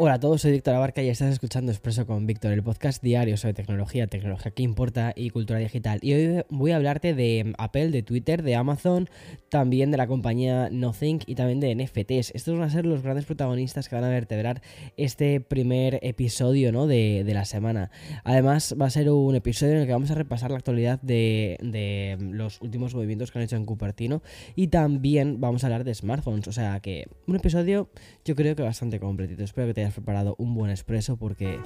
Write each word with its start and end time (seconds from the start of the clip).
Hola 0.00 0.14
a 0.14 0.20
todos, 0.20 0.42
soy 0.42 0.52
Víctor 0.52 0.76
Abarca 0.76 1.02
y 1.02 1.08
estás 1.08 1.32
escuchando 1.32 1.72
Expreso 1.72 2.06
con 2.06 2.24
Víctor, 2.24 2.52
el 2.52 2.62
podcast 2.62 3.02
diario 3.02 3.36
sobre 3.36 3.54
tecnología, 3.54 4.06
tecnología 4.06 4.52
que 4.52 4.62
importa 4.62 5.12
y 5.16 5.30
cultura 5.30 5.58
digital. 5.58 5.98
Y 6.02 6.12
hoy 6.12 6.44
voy 6.50 6.70
a 6.70 6.76
hablarte 6.76 7.14
de 7.14 7.52
Apple, 7.58 7.90
de 7.90 8.04
Twitter, 8.04 8.44
de 8.44 8.54
Amazon, 8.54 9.10
también 9.48 9.90
de 9.90 9.96
la 9.96 10.06
compañía 10.06 10.68
Nothing 10.70 11.22
y 11.26 11.34
también 11.34 11.58
de 11.58 11.74
NFTs. 11.74 12.30
Estos 12.32 12.56
van 12.56 12.68
a 12.68 12.70
ser 12.70 12.86
los 12.86 13.02
grandes 13.02 13.24
protagonistas 13.24 13.88
que 13.88 13.96
van 13.96 14.04
a 14.04 14.08
vertebrar 14.08 14.62
este 14.96 15.40
primer 15.40 15.98
episodio 16.02 16.70
¿no? 16.70 16.86
de, 16.86 17.24
la 17.26 17.44
semana. 17.44 17.90
Además, 18.22 18.76
va 18.80 18.86
a 18.86 18.90
ser 18.90 19.10
un 19.10 19.34
episodio 19.34 19.72
en 19.72 19.78
el 19.80 19.86
que 19.86 19.94
vamos 19.94 20.12
a 20.12 20.14
repasar 20.14 20.52
la 20.52 20.58
actualidad 20.58 21.00
de, 21.02 21.58
de 21.60 22.18
los 22.20 22.62
últimos 22.62 22.94
movimientos 22.94 23.32
que 23.32 23.40
han 23.40 23.44
hecho 23.46 23.56
en 23.56 23.64
Cupertino 23.64 24.22
y 24.54 24.68
también 24.68 25.40
vamos 25.40 25.64
a 25.64 25.66
hablar 25.66 25.82
de 25.82 25.92
smartphones. 25.92 26.46
O 26.46 26.52
sea 26.52 26.78
que 26.78 27.08
un 27.26 27.34
episodio 27.34 27.88
yo 28.24 28.36
creo 28.36 28.54
que 28.54 28.62
bastante 28.62 29.00
completito. 29.00 29.42
Espero 29.42 29.66
que 29.66 29.74
te 29.74 29.87
preparado 29.94 30.34
un 30.38 30.54
buen 30.54 30.70
expreso 30.70 31.16
porque 31.16 31.58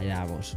allá 0.00 0.24
vamos. 0.24 0.56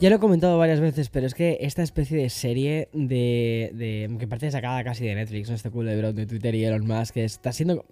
Ya 0.00 0.08
lo 0.08 0.16
he 0.16 0.18
comentado 0.18 0.56
varias 0.56 0.80
veces, 0.80 1.10
pero 1.10 1.26
es 1.26 1.34
que 1.34 1.58
esta 1.60 1.82
especie 1.82 2.16
de 2.16 2.30
serie 2.30 2.88
de, 2.94 4.10
que 4.18 4.26
parece 4.26 4.50
sacada 4.50 4.82
casi 4.82 5.04
de 5.04 5.14
Netflix, 5.14 5.50
¿no? 5.50 5.54
este 5.54 5.68
culo 5.70 5.90
de 5.90 6.24
Twitter 6.24 6.54
y 6.54 6.64
Elon 6.64 6.86
Musk, 6.86 7.12
que 7.12 7.24
está 7.24 7.52
siendo 7.52 7.84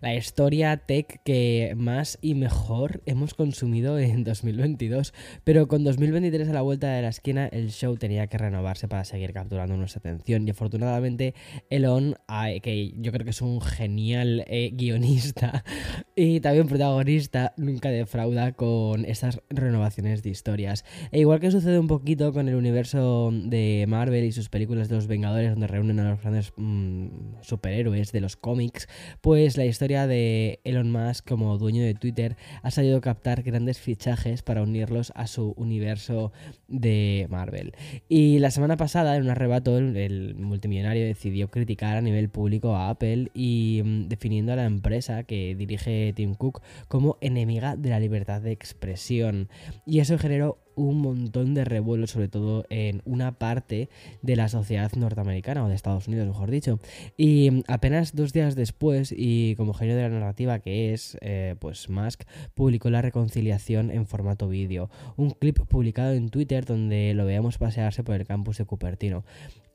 la 0.00 0.14
historia 0.16 0.78
tech 0.78 1.22
que 1.24 1.74
más 1.76 2.18
y 2.22 2.34
mejor 2.34 3.02
hemos 3.06 3.34
consumido 3.34 4.00
en 4.00 4.24
2022. 4.24 5.14
Pero 5.44 5.68
con 5.68 5.84
2023 5.84 6.48
a 6.48 6.54
la 6.54 6.62
vuelta 6.62 6.88
de 6.88 7.02
la 7.02 7.10
esquina, 7.10 7.46
el 7.46 7.70
show 7.70 7.96
tenía 7.96 8.26
que 8.26 8.38
renovarse 8.38 8.88
para 8.88 9.04
seguir 9.04 9.32
capturando 9.32 9.76
nuestra 9.76 10.00
atención. 10.00 10.48
Y 10.48 10.50
afortunadamente, 10.50 11.36
Elon, 11.70 12.16
que 12.64 12.94
yo 12.96 13.12
creo 13.12 13.24
que 13.24 13.30
es 13.30 13.42
un 13.42 13.60
genial 13.60 14.44
eh, 14.48 14.72
guionista 14.74 15.62
y 16.16 16.40
también 16.40 16.66
protagonista, 16.66 17.54
nunca 17.56 17.90
defrauda 17.90 18.54
con 18.54 19.04
estas 19.04 19.40
renovaciones 19.50 20.24
de 20.24 20.30
historias. 20.30 20.84
E 21.12 21.20
igual 21.20 21.40
que 21.40 21.50
sucede 21.50 21.78
un 21.78 21.88
poquito 21.88 22.32
con 22.32 22.48
el 22.48 22.54
universo 22.54 23.30
de 23.34 23.84
Marvel 23.86 24.24
y 24.24 24.32
sus 24.32 24.48
películas 24.48 24.88
de 24.88 24.94
los 24.94 25.08
Vengadores, 25.08 25.50
donde 25.50 25.66
reúnen 25.66 26.00
a 26.00 26.08
los 26.08 26.22
grandes 26.22 26.54
mm, 26.56 27.42
superhéroes 27.42 28.12
de 28.12 28.22
los 28.22 28.36
cómics, 28.36 28.88
pues 29.20 29.58
la 29.58 29.66
historia 29.66 30.06
de 30.06 30.60
Elon 30.64 30.90
Musk 30.90 31.28
como 31.28 31.58
dueño 31.58 31.82
de 31.82 31.92
Twitter 31.92 32.38
ha 32.62 32.70
sabido 32.70 33.02
captar 33.02 33.42
grandes 33.42 33.78
fichajes 33.78 34.40
para 34.42 34.62
unirlos 34.62 35.12
a 35.14 35.26
su 35.26 35.52
universo 35.58 36.32
de 36.66 37.26
Marvel. 37.28 37.74
Y 38.08 38.38
la 38.38 38.50
semana 38.50 38.78
pasada, 38.78 39.14
en 39.14 39.24
un 39.24 39.28
arrebato, 39.28 39.76
el, 39.76 40.34
multimillonario 40.36 41.04
decidió 41.04 41.50
criticar 41.50 41.98
a 41.98 42.00
nivel 42.00 42.30
público 42.30 42.74
a 42.74 42.88
Apple 42.88 43.30
y 43.34 43.82
mm, 43.84 44.08
definiendo 44.08 44.54
a 44.54 44.56
la 44.56 44.64
empresa 44.64 45.24
que 45.24 45.54
dirige 45.56 46.14
Tim 46.16 46.36
Cook 46.36 46.62
como 46.88 47.18
enemiga 47.20 47.76
de 47.76 47.90
la 47.90 48.00
libertad 48.00 48.40
de 48.40 48.52
expresión. 48.52 49.50
Y 49.84 50.00
eso 50.00 50.16
generó 50.16 50.58
un 50.74 51.00
montón 51.00 51.54
de 51.54 51.64
revuelo, 51.64 52.06
sobre 52.06 52.28
todo 52.28 52.64
en 52.70 53.02
una 53.04 53.38
parte 53.38 53.88
de 54.22 54.36
la 54.36 54.48
sociedad 54.48 54.92
norteamericana, 54.94 55.64
o 55.64 55.68
de 55.68 55.74
Estados 55.74 56.08
Unidos, 56.08 56.26
mejor 56.26 56.50
dicho. 56.50 56.78
Y 57.16 57.62
apenas 57.68 58.14
dos 58.14 58.32
días 58.32 58.54
después, 58.54 59.14
y 59.16 59.54
como 59.56 59.74
genio 59.74 59.96
de 59.96 60.02
la 60.02 60.08
narrativa 60.08 60.58
que 60.58 60.92
es, 60.92 61.16
eh, 61.20 61.56
pues 61.58 61.88
Musk 61.88 62.22
publicó 62.54 62.90
la 62.90 63.02
reconciliación 63.02 63.90
en 63.90 64.06
formato 64.06 64.48
vídeo. 64.48 64.90
Un 65.16 65.30
clip 65.30 65.60
publicado 65.66 66.12
en 66.12 66.30
Twitter 66.30 66.64
donde 66.64 67.14
lo 67.14 67.24
veamos 67.24 67.58
pasearse 67.58 68.04
por 68.04 68.14
el 68.16 68.26
campus 68.26 68.58
de 68.58 68.64
Cupertino. 68.64 69.24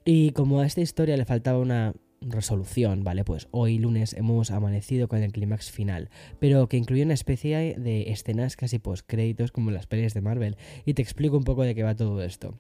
Y 0.05 0.31
como 0.31 0.61
a 0.61 0.65
esta 0.65 0.81
historia 0.81 1.17
le 1.17 1.25
faltaba 1.25 1.59
una 1.59 1.93
resolución, 2.21 3.03
¿vale? 3.03 3.23
Pues 3.23 3.47
hoy 3.51 3.77
lunes 3.77 4.13
hemos 4.13 4.51
amanecido 4.51 5.07
con 5.07 5.23
el 5.23 5.31
clímax 5.31 5.71
final, 5.71 6.09
pero 6.39 6.67
que 6.67 6.77
incluye 6.77 7.03
una 7.03 7.13
especie 7.13 7.75
de 7.77 8.11
escenas 8.11 8.55
casi 8.55 8.79
post 8.79 9.05
créditos 9.07 9.51
como 9.51 9.71
las 9.71 9.87
pelis 9.87 10.13
de 10.13 10.21
Marvel. 10.21 10.57
Y 10.85 10.93
te 10.93 11.01
explico 11.01 11.37
un 11.37 11.43
poco 11.43 11.63
de 11.63 11.75
qué 11.75 11.83
va 11.83 11.95
todo 11.95 12.21
esto. 12.23 12.57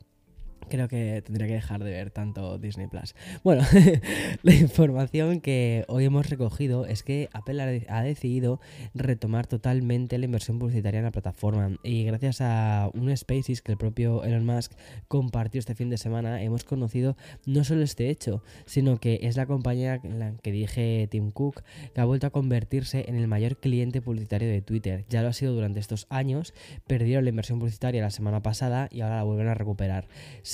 Creo 0.69 0.87
que 0.87 1.21
tendría 1.25 1.47
que 1.47 1.53
dejar 1.53 1.83
de 1.83 1.91
ver 1.91 2.11
tanto 2.11 2.57
Disney 2.57 2.87
Plus. 2.87 3.15
Bueno, 3.43 3.63
la 4.43 4.53
información 4.53 5.39
que 5.39 5.85
hoy 5.87 6.05
hemos 6.05 6.29
recogido 6.29 6.85
es 6.85 7.03
que 7.03 7.29
Apple 7.33 7.85
ha 7.87 8.01
decidido 8.01 8.59
retomar 8.93 9.47
totalmente 9.47 10.17
la 10.17 10.25
inversión 10.25 10.59
publicitaria 10.59 10.99
en 10.99 11.05
la 11.05 11.11
plataforma. 11.11 11.77
Y 11.83 12.03
gracias 12.03 12.41
a 12.41 12.89
un 12.93 13.15
Spaces 13.15 13.61
que 13.61 13.71
el 13.71 13.77
propio 13.77 14.23
Elon 14.23 14.45
Musk 14.45 14.73
compartió 15.07 15.59
este 15.59 15.75
fin 15.75 15.89
de 15.89 15.97
semana, 15.97 16.41
hemos 16.41 16.63
conocido 16.63 17.15
no 17.45 17.63
solo 17.63 17.83
este 17.83 18.09
hecho, 18.09 18.43
sino 18.65 18.97
que 18.97 19.19
es 19.23 19.37
la 19.37 19.45
compañía 19.45 20.01
la 20.03 20.33
que 20.41 20.51
dirige 20.51 21.07
Tim 21.09 21.31
Cook 21.31 21.63
que 21.93 22.01
ha 22.01 22.05
vuelto 22.05 22.27
a 22.27 22.31
convertirse 22.31 23.05
en 23.07 23.15
el 23.15 23.27
mayor 23.27 23.57
cliente 23.57 24.01
publicitario 24.01 24.49
de 24.49 24.61
Twitter. 24.61 25.05
Ya 25.09 25.21
lo 25.21 25.29
ha 25.29 25.33
sido 25.33 25.53
durante 25.53 25.79
estos 25.79 26.07
años, 26.09 26.53
perdieron 26.85 27.23
la 27.23 27.29
inversión 27.29 27.59
publicitaria 27.59 28.01
la 28.01 28.11
semana 28.11 28.41
pasada 28.41 28.89
y 28.91 29.01
ahora 29.01 29.17
la 29.17 29.23
vuelven 29.23 29.47
a 29.47 29.53
recuperar. 29.53 30.07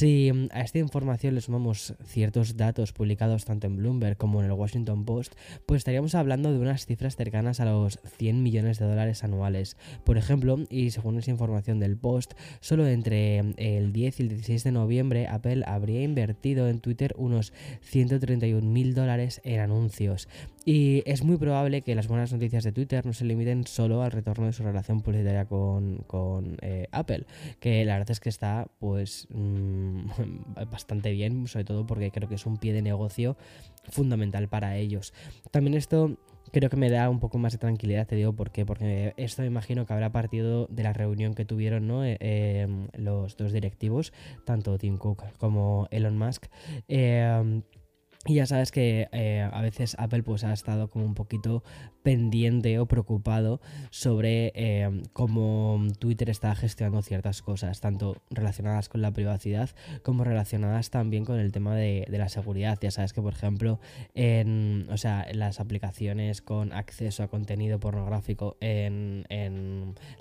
Si 0.04 0.30
a 0.52 0.60
esta 0.60 0.80
información 0.80 1.34
le 1.34 1.40
sumamos 1.40 1.94
ciertos 2.04 2.58
datos 2.58 2.92
publicados 2.92 3.46
tanto 3.46 3.68
en 3.68 3.78
Bloomberg 3.78 4.18
como 4.18 4.42
en 4.42 4.48
el 4.48 4.52
Washington 4.52 5.06
Post, 5.06 5.34
pues 5.66 5.78
estaríamos 5.78 6.14
hablando 6.14 6.52
de 6.52 6.60
unas 6.60 6.86
cifras 6.86 7.16
cercanas 7.16 7.62
a 7.62 7.66
los 7.66 8.02
100 8.18 8.44
millones 8.44 8.80
de 8.80 8.86
dólares 8.86 9.24
anuales. 9.24 9.78
Por 10.04 10.18
ejemplo, 10.18 10.60
y 10.70 10.92
según 10.92 11.20
esa 11.20 11.32
información 11.32 11.80
del 11.80 11.96
Post, 11.96 12.34
solo 12.60 12.86
entre 12.86 13.38
el 13.56 13.94
10 13.94 14.20
y 14.20 14.24
el 14.24 14.28
16 14.28 14.66
de 14.66 14.72
noviembre 14.74 15.28
Apple 15.30 15.64
habría 15.66 16.02
invertido 16.02 16.68
en 16.68 16.82
Twitter 16.82 17.14
unos 17.18 17.54
131 17.84 18.62
mil 18.70 18.96
dólares 18.96 19.40
en 19.46 19.62
anuncios. 19.62 20.28
Y 20.66 21.04
es 21.06 21.24
muy 21.24 21.38
probable 21.38 21.82
que 21.82 21.96
las 21.96 22.08
buenas 22.08 22.32
noticias 22.32 22.64
de 22.64 22.72
Twitter 22.72 23.06
no 23.06 23.14
se 23.14 23.26
limiten 23.26 23.68
solo 23.68 24.02
al 24.02 24.12
retorno 24.12 24.46
de 24.46 24.54
su 24.54 24.64
relación 24.64 25.02
publicitaria 25.02 25.46
con, 25.46 26.58
eh, 26.62 26.88
Apple, 26.92 27.26
que 27.60 27.84
la 27.84 27.94
verdad 27.98 28.12
es 28.12 28.20
que 28.22 28.30
está 28.30 28.68
pues 28.80 29.28
mm, 29.30 29.93
bastante 30.72 31.12
bien, 31.12 31.48
sobre 31.48 31.66
todo 31.66 31.86
porque 31.86 32.12
creo 32.12 32.30
que 32.30 32.36
es 32.36 32.46
un 32.46 32.58
pie 32.58 32.74
de 32.74 32.82
negocio 32.82 33.38
fundamental 33.90 34.48
para 34.48 34.78
ellos. 34.78 35.14
También 35.52 35.76
esto 35.76 36.18
creo 36.52 36.70
que 36.70 36.78
me 36.78 36.90
da 36.90 37.10
un 37.10 37.20
poco 37.20 37.38
más 37.40 37.54
de 37.54 37.58
tranquilidad, 37.58 38.08
te 38.08 38.16
digo 38.16 38.34
por 38.34 38.52
qué, 38.52 38.66
porque 38.66 39.14
esto 39.18 39.42
me 39.42 39.48
imagino 39.48 39.86
que 39.86 39.94
habrá 39.94 40.12
partido 40.12 40.68
de 40.70 40.84
la 40.84 40.94
reunión 40.94 41.34
que 41.34 41.46
tuvieron 41.46 41.88
¿no? 41.88 42.06
Eh, 42.06 42.18
em, 42.20 42.88
los 42.94 43.36
dos 43.38 43.52
directivos, 43.52 44.14
tanto 44.46 44.78
Tim 44.78 44.98
Cook 44.98 45.24
como 45.38 45.88
Elon 45.90 46.18
Musk. 46.18 46.46
Eh, 46.88 47.62
Y 48.26 48.36
ya 48.36 48.46
sabes 48.46 48.72
que 48.72 49.10
eh, 49.12 49.50
a 49.52 49.62
veces 49.62 49.98
Apple 50.00 50.24
pues 50.24 50.46
ha 50.46 50.54
estado 50.54 50.90
como 50.90 51.04
un 51.06 51.14
poquito 51.14 51.62
pendiente 52.04 52.80
o 52.80 52.86
preocupado 52.86 53.60
sobre 53.90 54.54
eh, 54.56 55.04
cómo 55.12 55.86
Twitter 56.00 56.30
está 56.30 56.56
gestionando 56.56 57.02
ciertas 57.02 57.42
cosas, 57.42 57.82
tanto 57.82 58.22
relacionadas 58.30 58.88
con 58.88 59.02
la 59.02 59.12
privacidad 59.12 59.70
como 60.04 60.24
relacionadas 60.24 60.90
también 60.90 61.26
con 61.26 61.40
el 61.40 61.52
tema 61.52 61.76
de, 61.76 62.06
la 62.10 62.30
seguridad. 62.30 62.78
Ya 62.82 62.92
sabes 62.92 63.12
que, 63.12 63.22
por 63.22 63.34
ejemplo, 63.34 63.80
en, 64.14 64.88
o 64.90 64.98
sea, 64.98 65.28
las 65.34 65.60
aplicaciones 65.60 66.42
con 66.42 66.72
acceso 66.72 67.24
a 67.24 67.28
contenido 67.28 67.80
pornográfico 67.80 68.58
en, 68.62 69.26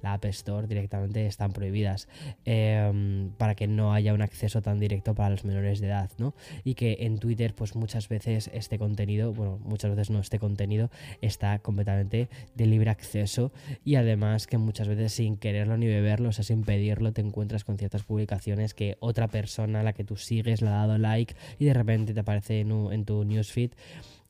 la 0.02 0.14
App 0.14 0.25
Store 0.26 0.66
directamente 0.66 1.26
están 1.26 1.52
prohibidas 1.52 2.08
eh, 2.44 3.31
para 3.38 3.55
que 3.55 3.66
no 3.66 3.93
haya 3.93 4.14
un 4.14 4.22
acceso 4.22 4.62
tan 4.62 4.81
directo 4.81 5.14
para 5.14 5.31
los 5.31 5.44
menores 5.44 5.81
de 5.81 5.88
edad, 5.88 6.10
¿no? 6.19 6.34
Y 6.64 6.75
que 6.75 6.98
en 7.00 7.19
Twitter, 7.19 7.55
pues 7.55 7.76
muchas 7.76 7.92
muchas 7.93 8.09
veces 8.09 8.50
este 8.55 8.79
contenido, 8.79 9.35
bueno, 9.35 9.59
muchas 9.65 9.91
veces 9.91 10.09
no, 10.09 10.19
este 10.19 10.39
contenido 10.39 10.89
está 11.21 11.59
completamente 11.59 12.31
de 12.55 12.65
libre 12.65 12.89
acceso 12.89 13.53
y 13.85 13.97
además 13.97 14.47
que 14.47 14.56
muchas 14.56 14.89
veces 14.89 15.12
sin 15.12 15.37
quererlo 15.37 15.77
ni 15.77 15.89
beberlo, 15.89 16.31
o 16.31 16.33
sea, 16.33 16.43
sin 16.43 16.62
pedirlo, 16.62 17.12
te 17.12 17.21
encuentras 17.21 17.65
con 17.65 17.77
ciertas 17.77 18.03
publicaciones 18.03 18.73
que 18.73 18.97
otra 19.00 19.29
persona 19.29 19.81
a 19.81 19.83
la 19.83 19.93
que 19.93 20.05
tú 20.05 20.17
sigues 20.17 20.62
le 20.62 20.69
ha 20.69 20.87
dado 20.87 20.97
like 20.97 21.37
y 21.59 21.67
de 21.67 21.75
repente 21.75 22.15
te 22.15 22.21
aparece 22.21 22.61
en, 22.61 22.71
en 22.71 23.05
tu 23.05 23.25
newsfeed 23.25 23.73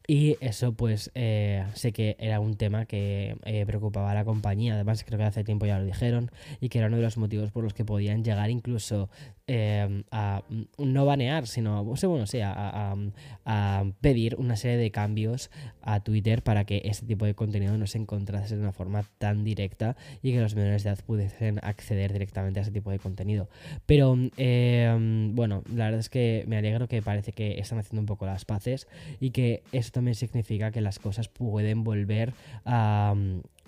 y 0.06 0.37
eso 0.40 0.72
pues 0.72 1.10
eh, 1.14 1.64
sé 1.75 1.93
que 1.93 2.16
era 2.19 2.40
un 2.40 2.56
tema 2.56 2.87
que 2.87 3.37
eh, 3.44 3.64
preocupaba 3.66 4.10
a 4.10 4.14
la 4.14 4.25
compañía, 4.25 4.75
además 4.75 5.04
creo 5.04 5.19
que 5.19 5.25
hace 5.25 5.44
tiempo 5.44 5.66
ya 5.66 5.78
lo 5.78 5.84
dijeron, 5.84 6.31
y 6.60 6.69
que 6.69 6.78
era 6.78 6.88
uno 6.88 6.96
de 6.96 7.02
los 7.02 7.16
motivos 7.16 7.50
por 7.52 7.62
los 7.62 7.75
que 7.75 7.84
podían 7.84 8.25
llegar 8.25 8.50
incluso 8.50 9.08
eh, 9.46 10.02
a 10.10 10.43
no 10.78 11.06
banear, 11.06 11.46
sino 11.46 11.84
bueno, 11.84 12.26
sí, 12.26 12.40
a, 12.43 12.94
pedir 14.00 14.37
una 14.37 14.56
serie 14.56 14.76
de 14.76 14.90
cambios 14.90 15.50
a 15.82 16.00
Twitter 16.00 16.43
para 16.43 16.64
que 16.64 16.82
este 16.84 17.06
tipo 17.06 17.26
de 17.26 17.34
contenido 17.34 17.76
no 17.76 17.87
se 17.87 17.99
encontrase 17.99 18.56
de 18.56 18.62
una 18.62 18.72
forma 18.72 19.04
tan 19.19 19.44
directa 19.44 19.96
y 20.22 20.32
que 20.32 20.40
los 20.40 20.54
menores 20.54 20.84
de 20.84 20.90
edad 20.90 21.04
pudiesen 21.04 21.58
acceder 21.62 22.12
directamente 22.12 22.60
a 22.60 22.62
ese 22.62 22.70
tipo 22.70 22.90
de 22.90 22.99
contenido. 22.99 23.49
Pero 23.87 24.16
bueno, 24.16 25.62
la 25.75 25.87
verdad 25.87 26.00
es 26.00 26.08
que 26.08 26.44
me 26.46 26.56
alegro 26.56 26.88
que 26.88 27.02
parece 27.02 27.32
que 27.32 27.58
están 27.58 27.78
haciendo 27.78 28.00
un 28.00 28.06
poco 28.06 28.26
las 28.26 28.44
paces 28.44 28.88
y 29.20 29.31
que 29.31 29.62
también 29.92 30.14
significa 30.14 30.70
que 30.70 30.80
las 30.80 30.98
cosas 30.98 31.28
pueden 31.28 31.84
volver 31.84 32.34
a, 32.64 33.14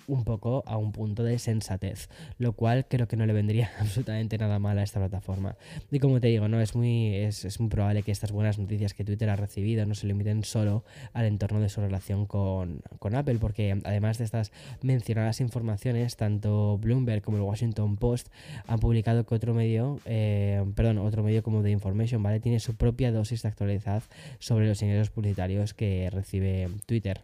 un 0.06 0.24
poco 0.24 0.62
a 0.66 0.76
un 0.76 0.92
punto 0.92 1.22
de 1.22 1.38
sensatez, 1.38 2.08
lo 2.38 2.52
cual 2.52 2.86
creo 2.88 3.08
que 3.08 3.16
no 3.16 3.26
le 3.26 3.32
vendría 3.32 3.70
absolutamente 3.80 4.38
nada 4.38 4.58
mal 4.58 4.78
a 4.78 4.82
esta 4.82 5.00
plataforma. 5.00 5.56
Y 5.90 5.98
como 5.98 6.20
te 6.20 6.28
digo, 6.28 6.48
no 6.48 6.60
es 6.60 6.74
muy, 6.74 7.14
es, 7.16 7.60
muy 7.60 7.68
probable 7.68 8.02
que 8.02 8.12
estas 8.12 8.32
buenas 8.32 8.58
noticias 8.58 8.94
que 8.94 9.04
Twitter 9.04 9.30
ha 9.30 9.36
recibido 9.36 9.86
no 9.86 9.94
se 9.94 10.06
limiten 10.06 10.44
solo 10.44 10.84
al 11.12 11.26
entorno 11.26 11.60
de 11.60 11.68
su 11.68 11.80
relación 11.80 12.26
con, 12.26 12.82
Apple, 13.14 13.36
porque 13.38 13.78
además 13.84 14.18
de 14.18 14.24
estas 14.24 14.50
mencionadas 14.82 15.40
informaciones, 15.40 16.16
tanto 16.16 16.78
Bloomberg 16.78 17.22
como 17.22 17.36
el 17.36 17.42
Washington 17.42 17.96
Post 17.96 18.28
han 18.66 18.80
publicado 18.80 19.24
que 19.24 19.34
otro 19.34 19.54
medio, 19.54 20.00
eh, 20.04 20.64
perdón, 20.74 20.98
otro 20.98 21.22
medio 21.22 21.42
como 21.42 21.62
The 21.62 21.70
Information, 21.70 22.22
¿vale? 22.22 22.40
Tiene 22.40 22.60
su 22.60 22.74
propia 22.76 23.12
dosis 23.12 23.42
de 23.42 23.48
actualidad 23.48 24.02
sobre 24.38 24.66
los 24.66 24.82
ingresos 24.82 25.10
publicitarios 25.10 25.74
que 25.74 26.10
recibe 26.10 26.68
Twitter. 26.86 27.22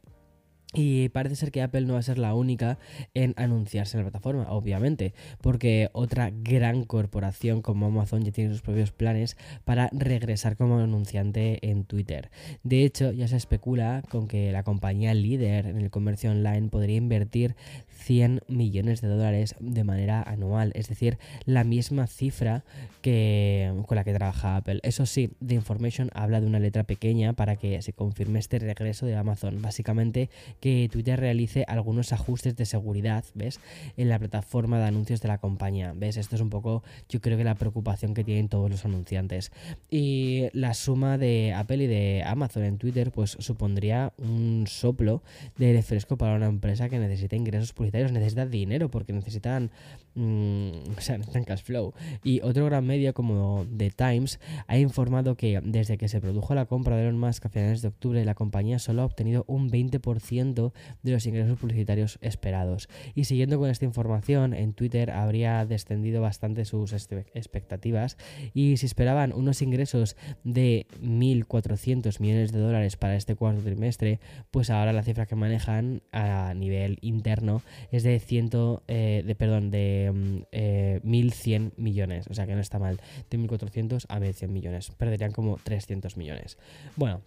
Y 0.72 1.08
parece 1.08 1.34
ser 1.34 1.50
que 1.50 1.62
Apple 1.62 1.80
no 1.80 1.94
va 1.94 1.98
a 1.98 2.02
ser 2.02 2.18
la 2.18 2.32
única 2.32 2.78
en 3.14 3.34
anunciarse 3.36 3.96
en 3.96 4.04
la 4.04 4.10
plataforma, 4.10 4.52
obviamente, 4.52 5.14
porque 5.40 5.90
otra 5.92 6.30
gran 6.32 6.84
corporación 6.84 7.60
como 7.60 7.86
Amazon 7.86 8.22
ya 8.22 8.30
tiene 8.30 8.52
sus 8.52 8.62
propios 8.62 8.92
planes 8.92 9.36
para 9.64 9.88
regresar 9.92 10.56
como 10.56 10.78
anunciante 10.78 11.58
en 11.68 11.84
Twitter. 11.84 12.30
De 12.62 12.84
hecho, 12.84 13.10
ya 13.10 13.26
se 13.26 13.36
especula 13.36 14.04
con 14.10 14.28
que 14.28 14.52
la 14.52 14.62
compañía 14.62 15.12
líder 15.12 15.66
en 15.66 15.78
el 15.78 15.90
comercio 15.90 16.30
online 16.30 16.68
podría 16.68 16.96
invertir 16.96 17.56
100 17.88 18.42
millones 18.48 19.00
de 19.00 19.08
dólares 19.08 19.56
de 19.60 19.84
manera 19.84 20.22
anual, 20.22 20.72
es 20.74 20.88
decir, 20.88 21.18
la 21.46 21.64
misma 21.64 22.06
cifra 22.06 22.64
que 23.02 23.72
con 23.86 23.96
la 23.96 24.04
que 24.04 24.14
trabaja 24.14 24.56
Apple. 24.56 24.80
Eso 24.82 25.04
sí, 25.04 25.32
The 25.44 25.54
Information 25.54 26.10
habla 26.14 26.40
de 26.40 26.46
una 26.46 26.58
letra 26.58 26.84
pequeña 26.84 27.32
para 27.32 27.56
que 27.56 27.82
se 27.82 27.92
confirme 27.92 28.38
este 28.38 28.58
regreso 28.58 29.06
de 29.06 29.16
Amazon. 29.16 29.60
Básicamente 29.62 30.30
que 30.60 30.88
Twitter 30.90 31.18
realice 31.18 31.64
algunos 31.66 32.12
ajustes 32.12 32.56
de 32.56 32.66
seguridad, 32.66 33.24
¿ves? 33.34 33.60
En 33.96 34.08
la 34.08 34.18
plataforma 34.18 34.78
de 34.78 34.84
anuncios 34.84 35.20
de 35.20 35.28
la 35.28 35.38
compañía, 35.38 35.92
¿ves? 35.96 36.16
Esto 36.16 36.36
es 36.36 36.42
un 36.42 36.50
poco, 36.50 36.82
yo 37.08 37.20
creo 37.20 37.38
que 37.38 37.44
la 37.44 37.54
preocupación 37.54 38.14
que 38.14 38.24
tienen 38.24 38.48
todos 38.48 38.70
los 38.70 38.84
anunciantes. 38.84 39.52
Y 39.90 40.48
la 40.52 40.74
suma 40.74 41.18
de 41.18 41.54
Apple 41.54 41.84
y 41.84 41.86
de 41.86 42.22
Amazon 42.24 42.64
en 42.64 42.78
Twitter, 42.78 43.10
pues 43.10 43.36
supondría 43.40 44.12
un 44.18 44.66
soplo 44.66 45.22
de 45.56 45.66
aire 45.66 45.82
fresco 45.82 46.16
para 46.16 46.34
una 46.34 46.46
empresa 46.46 46.88
que 46.88 46.98
necesita 46.98 47.36
ingresos 47.36 47.72
publicitarios, 47.72 48.12
necesita 48.12 48.46
dinero 48.46 48.90
porque 48.90 49.12
necesitan, 49.12 49.70
mm, 50.14 50.70
o 50.96 51.00
sea, 51.00 51.16
necesitan 51.18 51.44
cash 51.44 51.62
flow. 51.62 51.94
Y 52.22 52.40
otro 52.42 52.66
gran 52.66 52.86
medio 52.86 53.14
como 53.14 53.66
The 53.76 53.90
Times 53.90 54.40
ha 54.66 54.78
informado 54.78 55.36
que 55.36 55.60
desde 55.64 55.96
que 55.96 56.08
se 56.08 56.20
produjo 56.20 56.54
la 56.54 56.66
compra 56.66 56.96
de 56.96 57.02
Elon 57.02 57.18
Musk 57.18 57.46
a 57.46 57.48
finales 57.48 57.82
de 57.82 57.88
octubre, 57.88 58.24
la 58.24 58.34
compañía 58.34 58.78
solo 58.78 59.02
ha 59.02 59.06
obtenido 59.06 59.44
un 59.46 59.70
20% 59.70 60.49
de 60.54 61.12
los 61.12 61.26
ingresos 61.26 61.58
publicitarios 61.58 62.18
esperados. 62.20 62.88
Y 63.14 63.24
siguiendo 63.24 63.58
con 63.58 63.70
esta 63.70 63.84
información, 63.84 64.54
en 64.54 64.72
Twitter 64.72 65.10
habría 65.10 65.64
descendido 65.66 66.20
bastante 66.20 66.64
sus 66.64 66.92
expectativas 66.92 68.16
y 68.54 68.76
si 68.76 68.86
esperaban 68.86 69.32
unos 69.32 69.62
ingresos 69.62 70.16
de 70.44 70.86
1.400 71.02 72.20
millones 72.20 72.52
de 72.52 72.58
dólares 72.58 72.96
para 72.96 73.16
este 73.16 73.34
cuarto 73.34 73.62
trimestre, 73.62 74.20
pues 74.50 74.70
ahora 74.70 74.92
la 74.92 75.02
cifra 75.02 75.26
que 75.26 75.36
manejan 75.36 76.02
a 76.12 76.54
nivel 76.54 76.98
interno 77.00 77.62
es 77.90 78.02
de 78.02 78.18
100, 78.18 78.50
eh, 78.88 79.22
de, 79.26 79.34
perdón, 79.34 79.70
de 79.70 80.10
1.100 80.12 81.00
mm, 81.02 81.66
eh, 81.66 81.70
millones, 81.76 82.26
o 82.28 82.34
sea 82.34 82.46
que 82.46 82.54
no 82.54 82.60
está 82.60 82.78
mal, 82.78 83.00
de 83.30 83.38
1.400 83.38 84.06
a 84.08 84.18
1.100 84.18 84.48
millones, 84.48 84.90
perderían 84.90 85.32
como 85.32 85.56
300 85.56 86.16
millones. 86.16 86.58
Bueno, 86.96 87.22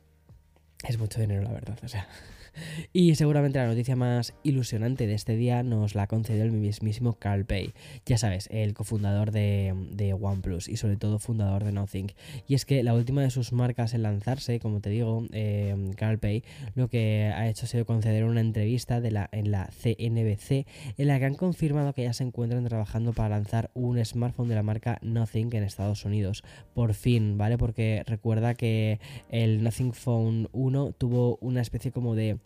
es 0.88 0.98
mucho 0.98 1.20
dinero 1.20 1.42
la 1.42 1.52
verdad, 1.52 1.78
o 1.84 1.88
sea... 1.88 2.08
Y 2.94 3.16
seguramente 3.16 3.60
la 3.60 3.68
noticia 3.68 3.96
más 3.96 4.34
ilusionante 4.44 5.08
de 5.08 5.14
este 5.14 5.36
día 5.36 5.64
nos 5.64 5.96
la 5.96 6.08
concedió 6.08 6.44
el 6.44 6.52
mismísimo 6.52 7.14
Carl 7.14 7.46
Pay. 7.46 7.74
Ya 8.06 8.18
sabes, 8.18 8.48
el 8.52 8.74
cofundador 8.74 9.32
de, 9.32 9.74
OnePlus 10.20 10.70
y 10.70 10.78
sobre 10.78 10.98
todo 10.98 11.20
fundador 11.20 11.64
de 11.64 11.72
Nothing. 11.72 12.12
Y 12.48 12.56
es 12.56 12.66
que 12.66 12.84
la 12.84 12.94
última 12.94 13.22
de 13.22 13.30
sus 13.30 13.52
marcas 13.52 13.94
en 13.94 14.04
lanzarse, 14.04 14.60
como 14.60 14.80
te 14.80 14.90
digo, 14.90 15.26
eh, 15.32 15.76
Carl 15.98 16.20
Pay, 16.20 16.44
lo 16.76 16.88
que 16.88 17.32
ha 17.36 17.48
hecho 17.48 17.66
ha 17.66 17.70
sido 17.70 17.86
conceder 17.86 18.26
una 18.26 18.42
entrevista 18.42 18.98
en 18.98 19.52
la 19.52 19.70
CNBC 19.72 20.66
en 20.98 21.08
la 21.08 21.20
que 21.20 21.26
han 21.26 21.36
confirmado 21.36 21.94
que 21.94 22.04
ya 22.04 22.14
se 22.14 22.24
encuentran 22.24 22.66
trabajando 22.66 23.14
para 23.14 23.30
lanzar 23.30 23.72
un 23.74 24.04
smartphone 24.04 24.50
de 24.50 24.56
la 24.56 24.64
marca 24.64 25.00
Nothing 25.02 25.54
en 25.56 25.64
Estados 25.64 26.06
Unidos. 26.06 26.44
Por 26.74 26.94
fin, 26.94 27.38
¿vale? 27.38 27.58
Porque 27.58 28.04
recuerda 28.06 28.54
que 28.54 29.00
el 29.30 29.64
Nothing 29.64 29.94
Phone 29.94 30.50
1 30.52 30.94
tuvo 30.94 31.38
una 31.42 31.62
especie 31.62 31.92
como 31.92 32.16
de 32.16 32.38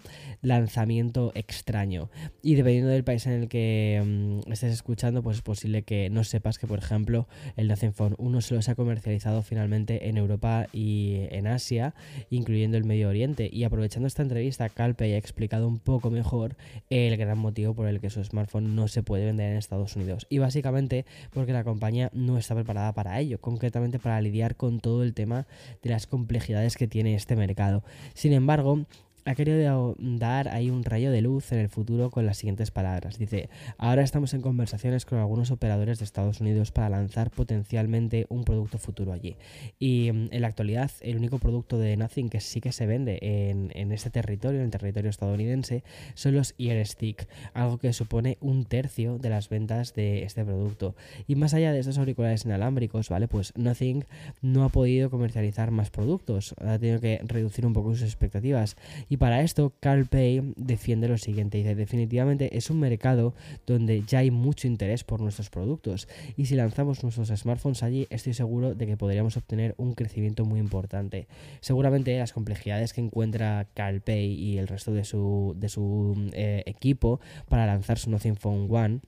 lanzamiento 0.42 1.32
extraño. 1.36 2.10
Y 2.42 2.56
dependiendo 2.56 2.92
del 2.92 3.04
país 3.04 3.26
en 3.28 3.34
el 3.34 3.50
que 3.50 4.02
mm, 4.46 4.52
estés 4.52 4.74
escuchando, 4.74 5.24
pues 5.24 5.38
es 5.38 5.44
posible 5.44 5.84
que 5.84 6.10
no 6.10 6.24
sepas 6.24 6.58
que, 6.58 6.68
por 6.68 6.80
ejemplo, 6.80 7.28
el 7.56 7.76
Phone 7.78 8.16
1 8.18 8.42
solo 8.42 8.62
se 8.62 8.72
ha 8.72 8.76
comercializado 8.76 9.44
finalmente 9.44 10.10
en 10.10 10.18
Europa 10.18 10.68
y 10.74 11.28
en 11.32 11.48
Asia, 11.48 11.94
incluyendo 12.30 12.78
el 12.78 12.86
Medio 12.86 13.10
Oriente. 13.10 13.50
Y 13.52 13.64
aprovechando 13.64 14.08
esta 14.08 14.24
entrevista, 14.24 14.70
Calpe 14.70 15.14
ha 15.14 15.18
explicado 15.18 15.68
un 15.68 15.80
poco 15.80 16.10
mejor 16.10 16.56
el 16.90 17.18
gran 17.18 17.38
motivo 17.38 17.74
por 17.74 17.88
el 17.88 18.00
que 18.00 18.10
su 18.10 18.24
smartphone 18.24 18.76
no 18.76 18.88
se 18.88 19.04
puede 19.04 19.26
vender 19.26 19.52
en 19.52 19.58
Estados 19.58 19.96
Unidos. 19.96 20.26
Y 20.30 20.40
básicamente 20.40 21.06
porque 21.32 21.54
la 21.54 21.64
compañía 21.64 22.10
no 22.14 22.38
está 22.38 22.56
preparada 22.56 22.94
para 22.94 23.20
ello, 23.20 23.40
concretamente 23.40 24.00
para 24.00 24.22
lidiar 24.22 24.56
con 24.56 24.80
todo 24.80 25.04
el 25.04 25.14
tema 25.14 25.48
de 25.84 25.90
las 25.90 26.08
complejidades 26.08 26.78
que 26.78 26.88
tiene 26.88 27.16
este 27.16 27.36
mercado. 27.36 27.84
Sin 28.14 28.34
embargo, 28.34 28.86
ha 29.28 29.36
querido 29.36 29.96
dar 30.00 30.48
ahí 30.48 30.70
un 30.70 30.86
rayo 30.86 31.12
de 31.12 31.22
luz 31.22 31.52
en 31.52 31.60
el 31.60 31.68
futuro 31.68 32.10
con 32.12 32.26
las 32.26 32.38
siguientes 32.38 32.72
palabras. 32.72 33.20
Dice, 33.20 33.50
ahora 33.78 34.02
estamos 34.02 34.34
en 34.34 34.42
conversaciones 34.42 35.06
con 35.06 35.20
algunos 35.20 35.52
operadores 35.52 36.00
de 36.00 36.06
Estados 36.06 36.40
Unidos 36.40 36.72
para 36.72 36.88
lanzar 36.88 37.30
potencialmente 37.30 38.26
un 38.30 38.46
producto 38.46 38.78
futuro 38.78 39.12
allí. 39.12 39.36
Y 39.80 40.12
mm, 40.14 40.30
en 40.32 40.42
la 40.42 40.48
actualidad 40.48 40.92
el 41.02 41.18
único 41.18 41.40
producto 41.40 41.78
de 41.78 41.98
Nothing 41.98 42.30
que 42.30 42.40
sí 42.40 42.62
que 42.62 42.72
se 42.72 42.86
vende 42.86 43.20
en, 43.22 43.72
en 43.76 43.92
este 43.92 44.10
territorio, 44.10 44.60
en 44.60 44.66
el 44.68 44.72
territorio 44.72 45.10
estadounidense, 45.10 45.84
son 46.14 46.36
los 46.36 46.56
Ear 46.58 46.86
Stick, 46.88 47.28
algo 47.54 47.80
que 47.80 47.92
supone 47.92 48.38
un 48.40 48.64
tercio 48.64 49.18
de 49.18 49.30
las 49.30 49.50
ventas 49.50 49.94
de 49.94 50.24
este 50.24 50.46
producto. 50.46 50.96
Y 51.28 51.36
más 51.36 51.54
allá 51.54 51.74
de 51.74 51.80
estos 51.80 51.98
auriculares 51.98 52.46
inalámbricos, 52.46 53.10
¿vale? 53.10 53.28
Pues 53.28 53.52
Nothing 53.58 54.06
no 54.42 54.64
ha 54.64 54.70
podido 54.70 55.10
comercializar 55.10 55.72
más 55.72 55.90
productos, 55.90 56.56
ha 56.62 56.80
tenido 56.80 57.02
que 57.02 57.20
reducir 57.26 57.66
un 57.66 57.74
poco 57.74 57.94
sus 57.94 58.04
expectativas. 58.04 58.78
Para 59.18 59.42
esto, 59.42 59.74
Carl 59.80 60.06
Pay 60.06 60.54
defiende 60.58 61.08
lo 61.08 61.18
siguiente, 61.18 61.58
dice, 61.58 61.76
definitivamente 61.76 62.58
es 62.58 62.70
un 62.70 62.80
mercado 62.80 63.34
donde 63.66 64.04
ya 64.06 64.20
hay 64.20 64.32
mucho 64.32 64.68
interés 64.68 65.04
por 65.04 65.22
nuestros 65.22 65.50
productos 65.50 66.08
y 66.36 66.46
si 66.46 66.56
lanzamos 66.56 67.04
nuestros 67.04 67.30
smartphones 67.30 67.84
allí, 67.84 68.08
estoy 68.10 68.34
seguro 68.34 68.76
de 68.76 68.86
que 68.86 68.98
podríamos 68.98 69.38
obtener 69.38 69.76
un 69.78 69.94
crecimiento 69.94 70.46
muy 70.46 70.60
importante. 70.60 71.28
Seguramente 71.62 72.18
las 72.18 72.34
complejidades 72.34 72.94
que 72.94 73.02
encuentra 73.02 73.68
Carl 73.74 74.02
Pay 74.02 74.34
y 74.34 74.58
el 74.58 74.68
resto 74.68 74.94
de 74.94 75.04
su, 75.04 75.56
de 75.58 75.70
su 75.70 76.30
eh, 76.34 76.64
equipo 76.66 77.20
para 77.48 77.66
lanzar 77.66 77.98
su 77.98 78.10
Nothing 78.10 78.36
Phone 78.36 78.68
One 78.70 79.00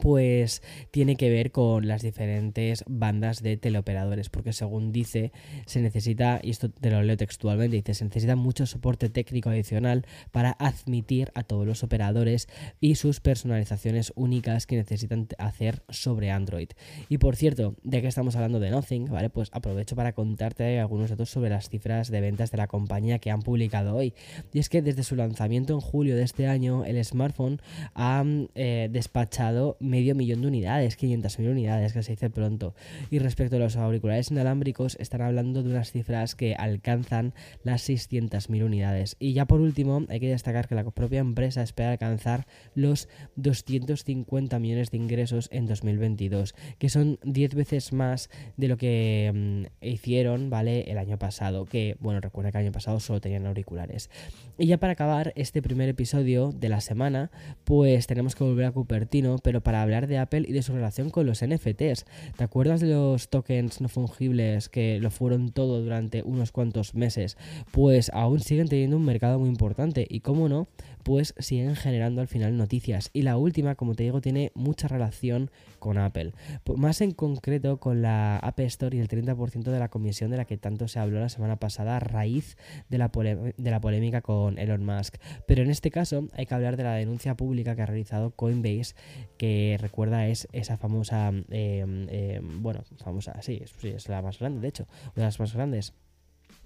pues 0.00 0.62
tiene 0.90 1.16
que 1.16 1.30
ver 1.30 1.52
con 1.52 1.88
las 1.88 2.02
diferentes 2.02 2.84
bandas 2.86 3.42
de 3.42 3.56
teleoperadores, 3.56 4.28
porque 4.28 4.52
según 4.52 4.92
dice, 4.92 5.32
se 5.66 5.80
necesita, 5.80 6.40
y 6.42 6.50
esto 6.50 6.70
te 6.70 6.90
lo 6.90 7.02
leo 7.02 7.16
textualmente, 7.16 7.76
dice, 7.76 7.94
se 7.94 8.04
necesita 8.04 8.36
mucho 8.36 8.66
soporte 8.66 9.08
técnico 9.08 9.50
adicional 9.50 10.06
para 10.32 10.52
admitir 10.58 11.30
a 11.34 11.42
todos 11.42 11.66
los 11.66 11.82
operadores 11.82 12.48
y 12.80 12.96
sus 12.96 13.20
personalizaciones 13.20 14.12
únicas 14.16 14.66
que 14.66 14.76
necesitan 14.76 15.28
hacer 15.38 15.82
sobre 15.88 16.30
Android. 16.30 16.68
Y 17.08 17.18
por 17.18 17.36
cierto, 17.36 17.76
ya 17.82 18.00
que 18.00 18.08
estamos 18.08 18.36
hablando 18.36 18.60
de 18.60 18.70
Nothing, 18.70 19.06
¿vale? 19.06 19.30
Pues 19.30 19.50
aprovecho 19.52 19.96
para 19.96 20.12
contarte 20.12 20.78
algunos 20.80 21.10
datos 21.10 21.30
sobre 21.30 21.50
las 21.50 21.68
cifras 21.68 22.10
de 22.10 22.20
ventas 22.20 22.50
de 22.50 22.58
la 22.58 22.66
compañía 22.66 23.18
que 23.18 23.30
han 23.30 23.42
publicado 23.42 23.96
hoy. 23.96 24.14
Y 24.52 24.58
es 24.58 24.68
que 24.68 24.82
desde 24.82 25.02
su 25.02 25.16
lanzamiento 25.16 25.72
en 25.74 25.80
julio 25.80 26.16
de 26.16 26.22
este 26.22 26.46
año, 26.46 26.84
el 26.84 27.02
smartphone 27.04 27.60
ha 27.94 28.24
eh, 28.54 28.88
despachado 28.90 29.76
medio 29.86 30.14
millón 30.14 30.42
de 30.42 30.48
unidades, 30.48 30.98
500.000 30.98 31.50
unidades, 31.50 31.92
que 31.92 32.02
se 32.02 32.12
dice 32.12 32.30
pronto. 32.30 32.74
Y 33.10 33.18
respecto 33.18 33.56
a 33.56 33.58
los 33.58 33.76
auriculares 33.76 34.30
inalámbricos, 34.30 34.96
están 35.00 35.22
hablando 35.22 35.62
de 35.62 35.70
unas 35.70 35.92
cifras 35.92 36.34
que 36.34 36.54
alcanzan 36.54 37.34
las 37.62 37.88
600.000 37.88 38.64
unidades. 38.64 39.16
Y 39.18 39.32
ya 39.32 39.46
por 39.46 39.60
último, 39.60 40.04
hay 40.08 40.20
que 40.20 40.28
destacar 40.28 40.68
que 40.68 40.74
la 40.74 40.84
propia 40.84 41.20
empresa 41.20 41.62
espera 41.62 41.92
alcanzar 41.92 42.46
los 42.74 43.08
250 43.36 44.58
millones 44.58 44.90
de 44.90 44.98
ingresos 44.98 45.48
en 45.52 45.66
2022, 45.66 46.54
que 46.78 46.88
son 46.88 47.18
10 47.24 47.54
veces 47.54 47.92
más 47.92 48.30
de 48.56 48.68
lo 48.68 48.76
que 48.76 49.32
mm, 49.34 49.84
hicieron, 49.84 50.50
¿vale? 50.50 50.90
El 50.90 50.98
año 50.98 51.18
pasado, 51.18 51.64
que, 51.64 51.96
bueno, 52.00 52.20
recuerda 52.20 52.50
que 52.52 52.58
el 52.58 52.64
año 52.64 52.72
pasado 52.72 53.00
solo 53.00 53.20
tenían 53.20 53.46
auriculares. 53.46 54.10
Y 54.58 54.66
ya 54.66 54.78
para 54.78 54.94
acabar 54.94 55.32
este 55.36 55.62
primer 55.62 55.88
episodio 55.88 56.52
de 56.52 56.68
la 56.68 56.80
semana, 56.80 57.30
pues 57.64 58.06
tenemos 58.06 58.34
que 58.34 58.44
volver 58.44 58.66
a 58.66 58.72
Cupertino, 58.72 59.38
pero 59.42 59.60
para 59.60 59.75
hablar 59.82 60.06
de 60.06 60.18
Apple 60.18 60.44
y 60.48 60.52
de 60.52 60.62
su 60.62 60.72
relación 60.72 61.10
con 61.10 61.26
los 61.26 61.44
NFTs. 61.44 62.04
¿Te 62.36 62.44
acuerdas 62.44 62.80
de 62.80 62.88
los 62.88 63.28
tokens 63.28 63.80
no 63.80 63.88
fungibles 63.88 64.68
que 64.68 64.98
lo 65.00 65.10
fueron 65.10 65.50
todo 65.50 65.82
durante 65.82 66.22
unos 66.22 66.52
cuantos 66.52 66.94
meses? 66.94 67.36
Pues 67.70 68.10
aún 68.12 68.40
siguen 68.40 68.68
teniendo 68.68 68.96
un 68.96 69.04
mercado 69.04 69.38
muy 69.38 69.48
importante 69.48 70.06
y, 70.08 70.20
cómo 70.20 70.48
no, 70.48 70.68
pues 71.02 71.34
siguen 71.38 71.76
generando 71.76 72.20
al 72.20 72.28
final 72.28 72.56
noticias. 72.56 73.10
Y 73.12 73.22
la 73.22 73.36
última, 73.36 73.74
como 73.76 73.94
te 73.94 74.02
digo, 74.02 74.20
tiene 74.20 74.50
mucha 74.54 74.88
relación 74.88 75.50
con 75.78 75.98
Apple. 75.98 76.32
Más 76.76 77.00
en 77.00 77.12
concreto 77.12 77.78
con 77.78 78.02
la 78.02 78.38
App 78.38 78.58
Store 78.60 78.96
y 78.96 79.00
el 79.00 79.08
30% 79.08 79.70
de 79.70 79.78
la 79.78 79.88
comisión 79.88 80.30
de 80.30 80.36
la 80.36 80.44
que 80.44 80.56
tanto 80.56 80.88
se 80.88 80.98
habló 80.98 81.20
la 81.20 81.28
semana 81.28 81.56
pasada 81.56 81.96
a 81.96 82.00
raíz 82.00 82.56
de 82.88 82.98
la, 82.98 83.08
de 83.08 83.70
la 83.70 83.80
polémica 83.80 84.20
con 84.20 84.58
Elon 84.58 84.84
Musk. 84.84 85.16
Pero 85.46 85.62
en 85.62 85.70
este 85.70 85.90
caso 85.90 86.28
hay 86.32 86.46
que 86.46 86.54
hablar 86.54 86.76
de 86.76 86.84
la 86.84 86.94
denuncia 86.94 87.36
pública 87.36 87.76
que 87.76 87.82
ha 87.82 87.86
realizado 87.86 88.32
Coinbase, 88.32 88.94
que 89.38 89.65
recuerda 89.78 90.26
es 90.28 90.48
esa 90.52 90.76
famosa, 90.76 91.28
em, 91.50 92.08
em, 92.08 92.62
bueno, 92.62 92.84
famosa, 92.98 93.40
sí, 93.42 93.62
sí, 93.80 93.88
es 93.88 94.08
la 94.08 94.22
más 94.22 94.38
grande, 94.38 94.60
de 94.60 94.68
hecho, 94.68 94.86
una 95.14 95.14
de 95.14 95.22
las 95.22 95.40
más 95.40 95.54
grandes 95.54 95.94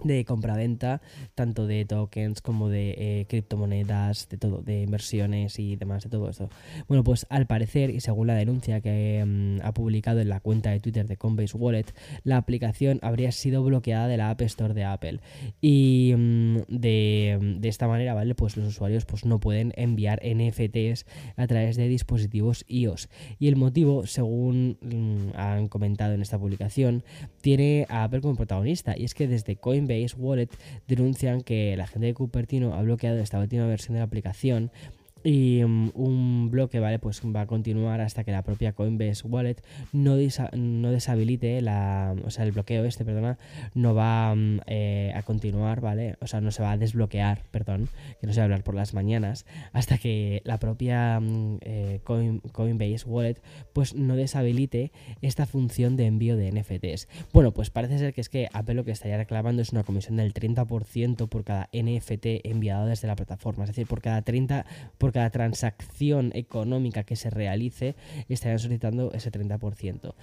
de 0.05 0.25
compraventa, 0.25 1.01
tanto 1.35 1.67
de 1.67 1.85
tokens 1.85 2.41
como 2.41 2.69
de 2.69 2.95
eh, 2.99 3.27
criptomonedas, 3.29 4.29
de 4.29 4.37
todo, 4.37 4.63
de 4.63 4.83
inversiones 4.83 5.59
y 5.59 5.77
demás, 5.77 6.05
de 6.05 6.11
todo 6.11 6.29
eso. 6.29 6.49
Bueno, 6.89 7.05
pues 7.05 7.27
al 7.29 7.47
parecer, 7.47 7.91
y 7.91 8.01
según 8.01 8.27
la 8.29 8.35
denuncia 8.35 8.81
que 8.81 9.25
mm, 9.27 9.65
ha 9.65 9.73
publicado 9.73 10.21
en 10.21 10.29
la 10.29 10.41
cuenta 10.41 10.71
de 10.71 10.81
Twitter 10.81 11.07
de 11.07 11.17
Coinbase 11.17 11.57
Wallet, 11.57 11.87
la 12.25 12.37
aplicación 12.37 12.99
habría 13.03 13.33
sido 13.33 13.63
bloqueada 13.63 14.09
de 14.09 14.17
la 14.17 14.31
App 14.31 14.41
Store 14.43 14.75
de 14.75 14.85
Apple. 14.85 15.21
Y 15.61 16.15
mm, 16.17 16.57
de, 16.69 17.57
de, 17.59 17.69
esta 17.69 17.89
manera, 17.89 18.15
¿vale? 18.15 18.35
Pues 18.35 18.57
los 18.57 18.67
usuarios 18.67 19.05
pues, 19.05 19.25
no 19.25 19.41
pueden 19.41 19.73
enviar 19.77 20.21
NFTs 20.25 21.07
a 21.37 21.47
través 21.47 21.77
de 21.77 21.89
dispositivos 21.89 22.65
iOS. 22.69 23.09
Y 23.39 23.49
el 23.49 23.57
motivo, 23.57 24.07
según 24.07 24.79
mm, 24.81 25.37
han 25.39 25.69
comentado 25.69 26.15
en 26.15 26.23
esta 26.23 26.39
publicación, 26.39 27.03
tiene 27.41 27.87
a 27.89 28.05
Apple 28.05 28.21
como 28.21 28.37
protagonista. 28.37 28.97
Y 28.97 29.05
es 29.05 29.15
que 29.15 29.29
desde 29.29 29.57
Coinbase 29.57 29.90
Base 29.91 30.17
Wallet 30.17 30.49
denuncian 30.87 31.41
que 31.43 31.77
la 31.77 31.87
gente 31.87 32.07
de 32.07 32.15
Cupertino 32.15 32.75
ha 32.75 32.83
bloqueado 32.83 33.19
esta 33.19 33.39
última 33.39 33.67
versión 33.67 33.95
de 33.95 34.01
la 34.01 34.05
aplicación 34.05 34.71
y 35.25 35.63
mm, 35.65 35.91
un 35.95 36.51
bloque, 36.51 36.81
¿vale? 36.81 36.99
Pues 36.99 37.21
va 37.25 37.43
a 37.43 37.47
continuar 37.47 38.01
hasta 38.01 38.25
que 38.25 38.33
la 38.33 38.43
propia 38.43 38.73
Coinbase 38.73 39.27
Wallet 39.27 39.57
no, 39.93 40.17
no 40.55 40.91
deshabilite 40.91 41.61
la. 41.61 42.15
O 42.25 42.31
sea, 42.31 42.45
el 42.45 42.53
bloqueo 42.53 42.85
este, 42.85 43.05
perdona, 43.05 43.39
no 43.75 43.95
va 43.95 44.35
mm, 44.35 44.61
eh, 44.67 45.13
a 45.15 45.23
continuar, 45.23 45.81
¿vale? 45.81 46.17
O 46.21 46.27
sea, 46.27 46.41
no 46.41 46.51
se 46.51 46.63
va 46.63 46.73
a 46.73 46.77
desbloquear, 46.77 47.43
perdón, 47.51 47.89
que 48.21 48.27
no 48.27 48.33
sé 48.33 48.41
hablar 48.41 48.63
por 48.63 48.75
las 48.75 48.95
mañanas, 48.95 49.47
hasta 49.73 49.99
que 49.99 50.43
la 50.45 50.59
propia 50.59 51.21
mm, 51.21 51.59
eh, 51.63 52.01
Coinbase 52.05 53.05
Wallet, 53.07 53.37
pues 53.73 53.95
no 53.95 54.17
deshabilite 54.17 54.93
esta 55.23 55.47
función 55.47 55.97
de 55.97 56.07
envío 56.07 56.37
de 56.37 56.51
NFTs. 56.53 57.09
Bueno, 57.33 57.53
pues 57.53 57.71
parece 57.71 57.99
ser 57.99 58.15
que 58.15 58.21
es 58.21 58.29
que 58.29 58.49
Apple 58.53 58.75
lo 58.75 58.85
que 58.85 58.93
estaría 58.93 59.17
reclamando 59.17 59.63
es 59.63 59.73
una 59.73 59.83
comisión 59.83 60.17
del 60.17 60.33
30% 60.33 61.29
por 61.29 61.45
cada 61.45 61.69
NFT 61.73 62.45
enviado 62.45 62.87
desde 62.87 63.09
la 63.09 63.17
plataforma, 63.17 63.65
es 63.65 63.71
decir, 63.71 63.87
por 63.87 64.01
cada 64.01 64.23
30 64.23 64.65
cada 65.13 65.31
transacción 65.31 66.31
económica 66.35 67.05
que 67.05 67.17
se 67.17 67.31
realice 67.31 67.95
estarían 68.29 68.59
solicitando 68.59 69.13
ese 69.13 69.31
30%. 69.31 70.15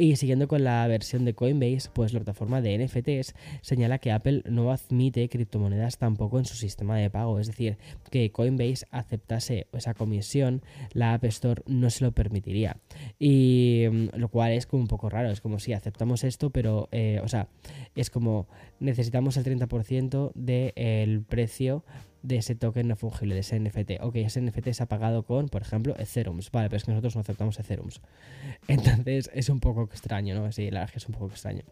Y 0.00 0.16
siguiendo 0.16 0.48
con 0.48 0.64
la 0.64 0.86
versión 0.86 1.26
de 1.26 1.34
Coinbase, 1.34 1.90
pues 1.92 2.14
la 2.14 2.20
plataforma 2.20 2.62
de 2.62 2.78
NFTs 2.78 3.34
señala 3.60 3.98
que 3.98 4.12
Apple 4.12 4.42
no 4.46 4.72
admite 4.72 5.28
criptomonedas 5.28 5.98
tampoco 5.98 6.38
en 6.38 6.46
su 6.46 6.54
sistema 6.54 6.96
de 6.96 7.10
pago. 7.10 7.38
Es 7.38 7.48
decir, 7.48 7.76
que 8.10 8.32
Coinbase 8.32 8.86
aceptase 8.92 9.66
esa 9.74 9.92
comisión, 9.92 10.62
la 10.94 11.12
App 11.12 11.24
Store 11.26 11.62
no 11.66 11.90
se 11.90 12.02
lo 12.02 12.12
permitiría. 12.12 12.78
Y 13.18 13.88
mm, 13.92 14.16
lo 14.16 14.30
cual 14.30 14.52
es 14.52 14.64
como 14.64 14.80
un 14.80 14.88
poco 14.88 15.10
raro. 15.10 15.30
Es 15.30 15.42
como 15.42 15.58
si 15.58 15.74
aceptamos 15.74 16.24
esto, 16.24 16.48
pero, 16.48 16.88
eh, 16.92 17.20
o 17.22 17.28
sea, 17.28 17.48
es 17.94 18.08
como 18.08 18.48
necesitamos 18.78 19.36
el 19.36 19.44
30% 19.44 20.32
del 20.34 21.24
precio 21.24 21.84
de 22.22 22.36
ese 22.36 22.54
token 22.54 22.88
no 22.88 22.96
fungible, 22.96 23.34
de 23.34 23.40
ese 23.40 23.58
NFT. 23.58 24.02
Ok, 24.02 24.16
ese 24.16 24.40
NFT 24.40 24.72
se 24.72 24.82
ha 24.82 24.86
pagado 24.86 25.22
con, 25.24 25.48
por 25.48 25.62
ejemplo, 25.62 25.94
Ethereum. 25.98 26.40
Vale, 26.52 26.68
pero 26.68 26.76
es 26.76 26.84
que 26.84 26.90
nosotros 26.90 27.14
no 27.14 27.22
aceptamos 27.22 27.58
Ethereum. 27.58 27.88
Entonces 28.68 29.30
es 29.34 29.48
un 29.48 29.60
poco 29.60 29.88
extraño, 29.90 30.34
¿no? 30.34 30.50
Sí, 30.52 30.70
la 30.70 30.80
verdad 30.80 30.84
es 30.84 30.92
que 30.92 30.98
es 30.98 31.06
un 31.06 31.14
poco 31.14 31.28
extraño. 31.32 31.62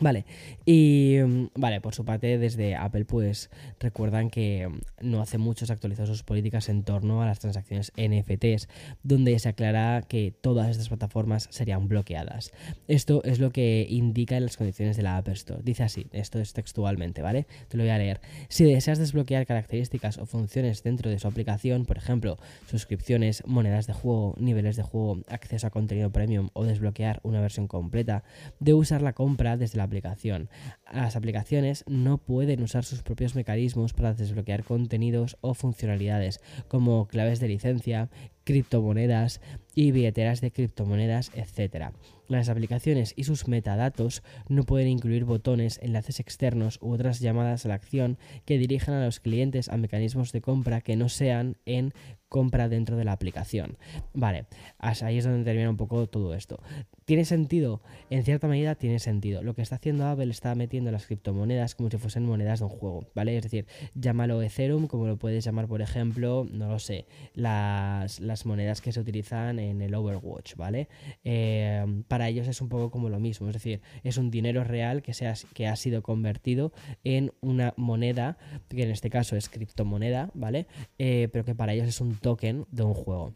Vale, 0.00 0.24
y 0.64 1.18
mm, 1.24 1.48
vale, 1.54 1.80
por 1.80 1.94
su 1.94 2.04
parte 2.04 2.38
desde 2.38 2.74
Apple 2.74 3.04
pues 3.04 3.50
recuerdan 3.78 4.30
que 4.30 4.68
mm, 4.68 5.10
no 5.10 5.20
hace 5.20 5.38
mucho 5.38 5.66
se 5.66 5.72
actualizó 5.72 6.06
sus 6.06 6.22
políticas 6.22 6.68
en 6.68 6.82
torno 6.82 7.22
a 7.22 7.26
las 7.26 7.40
transacciones 7.40 7.92
NFTs, 7.96 8.68
donde 9.02 9.38
se 9.38 9.48
aclara 9.48 10.02
que 10.02 10.32
todas 10.40 10.70
estas 10.70 10.88
plataformas 10.88 11.48
serían 11.50 11.88
bloqueadas. 11.88 12.52
Esto 12.88 13.22
es 13.24 13.38
lo 13.38 13.50
que 13.50 13.86
indica 13.88 14.36
en 14.36 14.44
las 14.44 14.56
condiciones 14.56 14.96
de 14.96 15.02
la 15.02 15.18
App 15.18 15.28
Store. 15.28 15.60
Dice 15.62 15.82
así, 15.82 16.06
esto 16.12 16.38
es 16.38 16.52
textualmente, 16.54 17.20
¿vale? 17.20 17.46
Te 17.68 17.76
lo 17.76 17.82
voy 17.82 17.90
a 17.90 17.98
leer. 17.98 18.20
Si 18.48 18.64
deseas 18.64 18.98
desbloquear 18.98 19.46
características 19.46 20.18
o 20.18 20.26
funciones 20.26 20.82
dentro 20.82 21.10
de 21.10 21.18
su 21.18 21.28
aplicación, 21.28 21.84
por 21.84 21.98
ejemplo, 21.98 22.38
suscripciones, 22.66 23.46
monedas 23.46 23.86
de 23.86 23.92
juego, 23.92 24.34
niveles 24.38 24.76
de 24.76 24.82
juego, 24.82 25.20
acceso 25.28 25.66
a 25.66 25.70
contenido 25.70 26.10
premium 26.10 26.48
o 26.54 26.64
desbloquear 26.64 27.20
una 27.22 27.40
versión 27.40 27.68
completa, 27.68 28.24
de 28.58 28.74
usar 28.74 29.02
la 29.02 29.12
compra 29.12 29.56
desde 29.56 29.78
la 29.78 29.81
aplicación. 29.82 30.48
Las 30.92 31.16
aplicaciones 31.16 31.84
no 31.86 32.18
pueden 32.18 32.62
usar 32.62 32.84
sus 32.84 33.02
propios 33.02 33.34
mecanismos 33.34 33.92
para 33.92 34.14
desbloquear 34.14 34.64
contenidos 34.64 35.36
o 35.40 35.54
funcionalidades, 35.54 36.40
como 36.68 37.06
claves 37.06 37.40
de 37.40 37.48
licencia, 37.48 38.08
criptomonedas 38.44 39.40
y 39.74 39.90
billeteras 39.90 40.40
de 40.40 40.50
criptomonedas, 40.50 41.30
etc. 41.34 41.92
Las 42.28 42.48
aplicaciones 42.48 43.14
y 43.16 43.24
sus 43.24 43.48
metadatos 43.48 44.22
no 44.48 44.64
pueden 44.64 44.88
incluir 44.88 45.24
botones, 45.24 45.78
enlaces 45.82 46.20
externos 46.20 46.78
u 46.80 46.92
otras 46.92 47.20
llamadas 47.20 47.64
a 47.64 47.68
la 47.68 47.74
acción 47.74 48.18
que 48.44 48.58
dirijan 48.58 48.94
a 48.94 49.04
los 49.04 49.20
clientes 49.20 49.68
a 49.68 49.76
mecanismos 49.76 50.32
de 50.32 50.40
compra 50.40 50.80
que 50.80 50.96
no 50.96 51.08
sean 51.08 51.56
en 51.66 51.92
compra 52.28 52.70
dentro 52.70 52.96
de 52.96 53.04
la 53.04 53.12
aplicación. 53.12 53.76
Vale, 54.14 54.46
ahí 54.78 55.18
es 55.18 55.24
donde 55.24 55.44
termina 55.44 55.68
un 55.68 55.76
poco 55.76 56.06
todo 56.06 56.34
esto. 56.34 56.62
¿Tiene 57.04 57.26
sentido? 57.26 57.82
En 58.08 58.24
cierta 58.24 58.48
medida 58.48 58.74
tiene 58.74 58.98
sentido. 58.98 59.42
Lo 59.42 59.54
que 59.54 59.60
está 59.60 59.76
haciendo 59.76 60.06
Apple 60.06 60.30
está 60.30 60.54
metiendo 60.54 60.90
las 60.90 61.06
criptomonedas 61.06 61.74
como 61.74 61.90
si 61.90 61.98
fuesen 61.98 62.24
monedas 62.24 62.60
de 62.60 62.66
un 62.66 62.70
juego, 62.70 63.06
¿vale? 63.14 63.36
Es 63.36 63.42
decir, 63.42 63.66
llámalo 63.94 64.40
Ethereum, 64.40 64.86
como 64.86 65.06
lo 65.06 65.18
puedes 65.18 65.44
llamar, 65.44 65.68
por 65.68 65.82
ejemplo, 65.82 66.46
no 66.50 66.68
lo 66.68 66.78
sé, 66.78 67.06
las 67.34 68.20
las 68.20 68.31
monedas 68.46 68.80
que 68.80 68.92
se 68.92 69.00
utilizan 69.00 69.58
en 69.58 69.80
el 69.82 69.94
Overwatch, 69.94 70.56
¿vale? 70.56 70.88
Eh, 71.24 71.84
para 72.08 72.28
ellos 72.28 72.48
es 72.48 72.60
un 72.60 72.68
poco 72.68 72.90
como 72.90 73.08
lo 73.08 73.20
mismo, 73.20 73.48
es 73.48 73.54
decir, 73.54 73.80
es 74.02 74.16
un 74.16 74.30
dinero 74.30 74.64
real 74.64 75.02
que, 75.02 75.14
se 75.14 75.26
ha, 75.26 75.34
que 75.54 75.66
ha 75.66 75.76
sido 75.76 76.02
convertido 76.02 76.72
en 77.04 77.32
una 77.40 77.74
moneda, 77.76 78.38
que 78.68 78.82
en 78.82 78.90
este 78.90 79.10
caso 79.10 79.36
es 79.36 79.48
criptomoneda, 79.48 80.30
¿vale? 80.34 80.66
Eh, 80.98 81.28
pero 81.32 81.44
que 81.44 81.54
para 81.54 81.72
ellos 81.72 81.88
es 81.88 82.00
un 82.00 82.16
token 82.16 82.66
de 82.70 82.82
un 82.82 82.94
juego. 82.94 83.34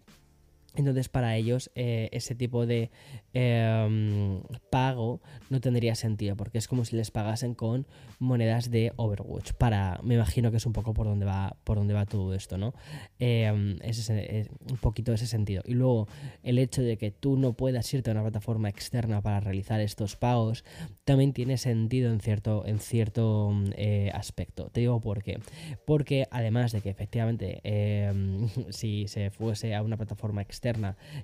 Entonces 0.76 1.09
para 1.09 1.37
ellos 1.37 1.71
eh, 1.75 2.09
ese 2.12 2.35
tipo 2.35 2.66
de 2.66 2.90
em, 3.33 4.40
pago 4.71 5.21
no 5.50 5.61
tendría 5.61 5.95
sentido 5.95 6.37
porque 6.37 6.59
es 6.59 6.68
como 6.68 6.85
si 6.85 6.97
les 6.97 7.11
pagasen 7.11 7.54
con 7.54 7.87
monedas 8.18 8.71
de 8.71 8.92
Overwatch. 8.97 9.52
Para, 9.52 10.00
me 10.02 10.14
imagino 10.14 10.50
que 10.50 10.59
es 10.59 10.66
un 10.66 10.73
poco 10.73 10.95
por 10.95 11.06
donde 11.06 11.26
va, 11.26 11.56
por 11.64 11.78
donde 11.78 11.95
va 11.95 12.06
todo 12.06 12.35
esto, 12.35 12.59
¿no? 12.59 12.75
Em, 13.18 13.78
es 13.83 14.09
un 14.09 14.76
poquito 14.78 15.12
ese 15.12 15.26
sentido. 15.26 15.62
Y 15.66 15.75
luego 15.75 16.09
el 16.42 16.59
hecho 16.59 16.83
de 16.83 16.97
que 16.97 17.11
tú 17.11 17.37
no 17.37 17.54
puedas 17.54 17.92
irte 17.95 18.11
a 18.11 18.12
una 18.12 18.23
plataforma 18.23 18.68
externa 18.68 19.23
para 19.23 19.40
realizar 19.40 19.80
estos 19.80 20.16
pagos 20.16 20.64
también 21.04 21.33
tiene 21.33 21.59
sentido 21.59 22.12
en 22.12 22.21
cierto, 22.21 22.64
en 22.66 22.78
cierto 22.78 23.52
eh, 23.76 24.11
aspecto. 24.14 24.68
Te 24.71 24.80
digo 24.80 25.00
por 25.00 25.23
qué. 25.23 25.40
Porque 25.85 26.26
además 26.30 26.73
de 26.73 26.80
que 26.80 26.90
efectivamente 26.90 27.61
em, 27.64 28.49
si 28.71 29.09
se 29.09 29.30
fuese 29.30 29.75
a 29.75 29.83
una 29.83 29.97
plataforma 29.97 30.42
externa 30.42 30.65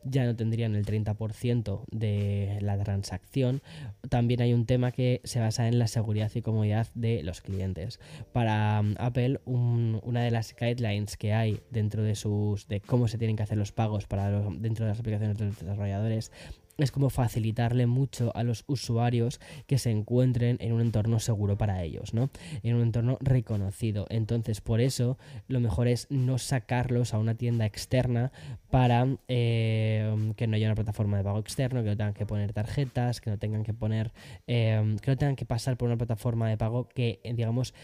ya 0.04 0.24
no 0.24 0.36
tendrían 0.36 0.74
el 0.74 0.84
30% 0.84 1.84
de 1.90 2.58
la 2.60 2.78
transacción. 2.78 3.62
También 4.08 4.42
hay 4.42 4.52
un 4.52 4.66
tema 4.66 4.92
que 4.92 5.20
se 5.24 5.40
basa 5.40 5.68
en 5.68 5.78
la 5.78 5.86
seguridad 5.86 6.30
y 6.34 6.42
comodidad 6.42 6.88
de 6.94 7.22
los 7.22 7.40
clientes. 7.40 8.00
Para 8.32 8.80
um, 8.80 8.94
Apple, 8.98 9.40
una 9.44 10.22
de 10.22 10.30
las 10.30 10.54
guidelines 10.54 11.16
que 11.16 11.32
hay 11.32 11.60
dentro 11.70 12.02
de 12.02 12.14
sus 12.14 12.68
de 12.68 12.80
cómo 12.80 13.08
se 13.08 13.18
tienen 13.18 13.36
que 13.36 13.42
hacer 13.42 13.58
los 13.58 13.72
pagos 13.72 14.06
para 14.06 14.30
dentro 14.30 14.84
de 14.84 14.90
las 14.90 15.00
aplicaciones 15.00 15.38
de 15.38 15.46
los 15.46 15.58
desarrolladores 15.58 16.30
es 16.78 16.90
como 16.90 17.10
facilitarle 17.10 17.86
mucho 17.86 18.34
a 18.36 18.42
los 18.42 18.64
usuarios 18.66 19.40
que 19.66 19.78
se 19.78 19.90
encuentren 19.90 20.56
en 20.60 20.72
un 20.72 20.80
entorno 20.80 21.20
seguro 21.20 21.56
para 21.56 21.82
ellos, 21.82 22.14
¿no? 22.14 22.30
En 22.62 22.76
un 22.76 22.82
entorno 22.82 23.18
reconocido. 23.20 24.06
Entonces, 24.10 24.60
por 24.60 24.80
eso, 24.80 25.18
lo 25.48 25.60
mejor 25.60 25.88
es 25.88 26.06
no 26.10 26.38
sacarlos 26.38 27.14
a 27.14 27.18
una 27.18 27.34
tienda 27.34 27.66
externa 27.66 28.32
para 28.70 29.06
eh, 29.28 30.32
que 30.36 30.46
no 30.46 30.56
haya 30.56 30.66
una 30.66 30.74
plataforma 30.74 31.18
de 31.18 31.24
pago 31.24 31.38
externo, 31.38 31.82
que 31.82 31.90
no 31.90 31.96
tengan 31.96 32.14
que 32.14 32.26
poner 32.26 32.52
tarjetas, 32.52 33.20
que 33.20 33.30
no 33.30 33.38
tengan 33.38 33.64
que 33.64 33.74
poner, 33.74 34.12
eh, 34.46 34.96
que 35.02 35.10
no 35.10 35.16
tengan 35.16 35.36
que 35.36 35.44
pasar 35.44 35.76
por 35.76 35.88
una 35.88 35.98
plataforma 35.98 36.48
de 36.48 36.56
pago 36.56 36.88
que, 36.88 37.20
digamos, 37.34 37.74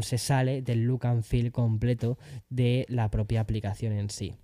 se 0.00 0.18
sale 0.18 0.62
del 0.62 0.84
look 0.84 1.06
and 1.06 1.22
feel 1.22 1.50
completo 1.50 2.18
de 2.50 2.86
la 2.88 3.10
propia 3.10 3.40
aplicación 3.40 3.92
en 3.92 4.10
sí 4.10 4.36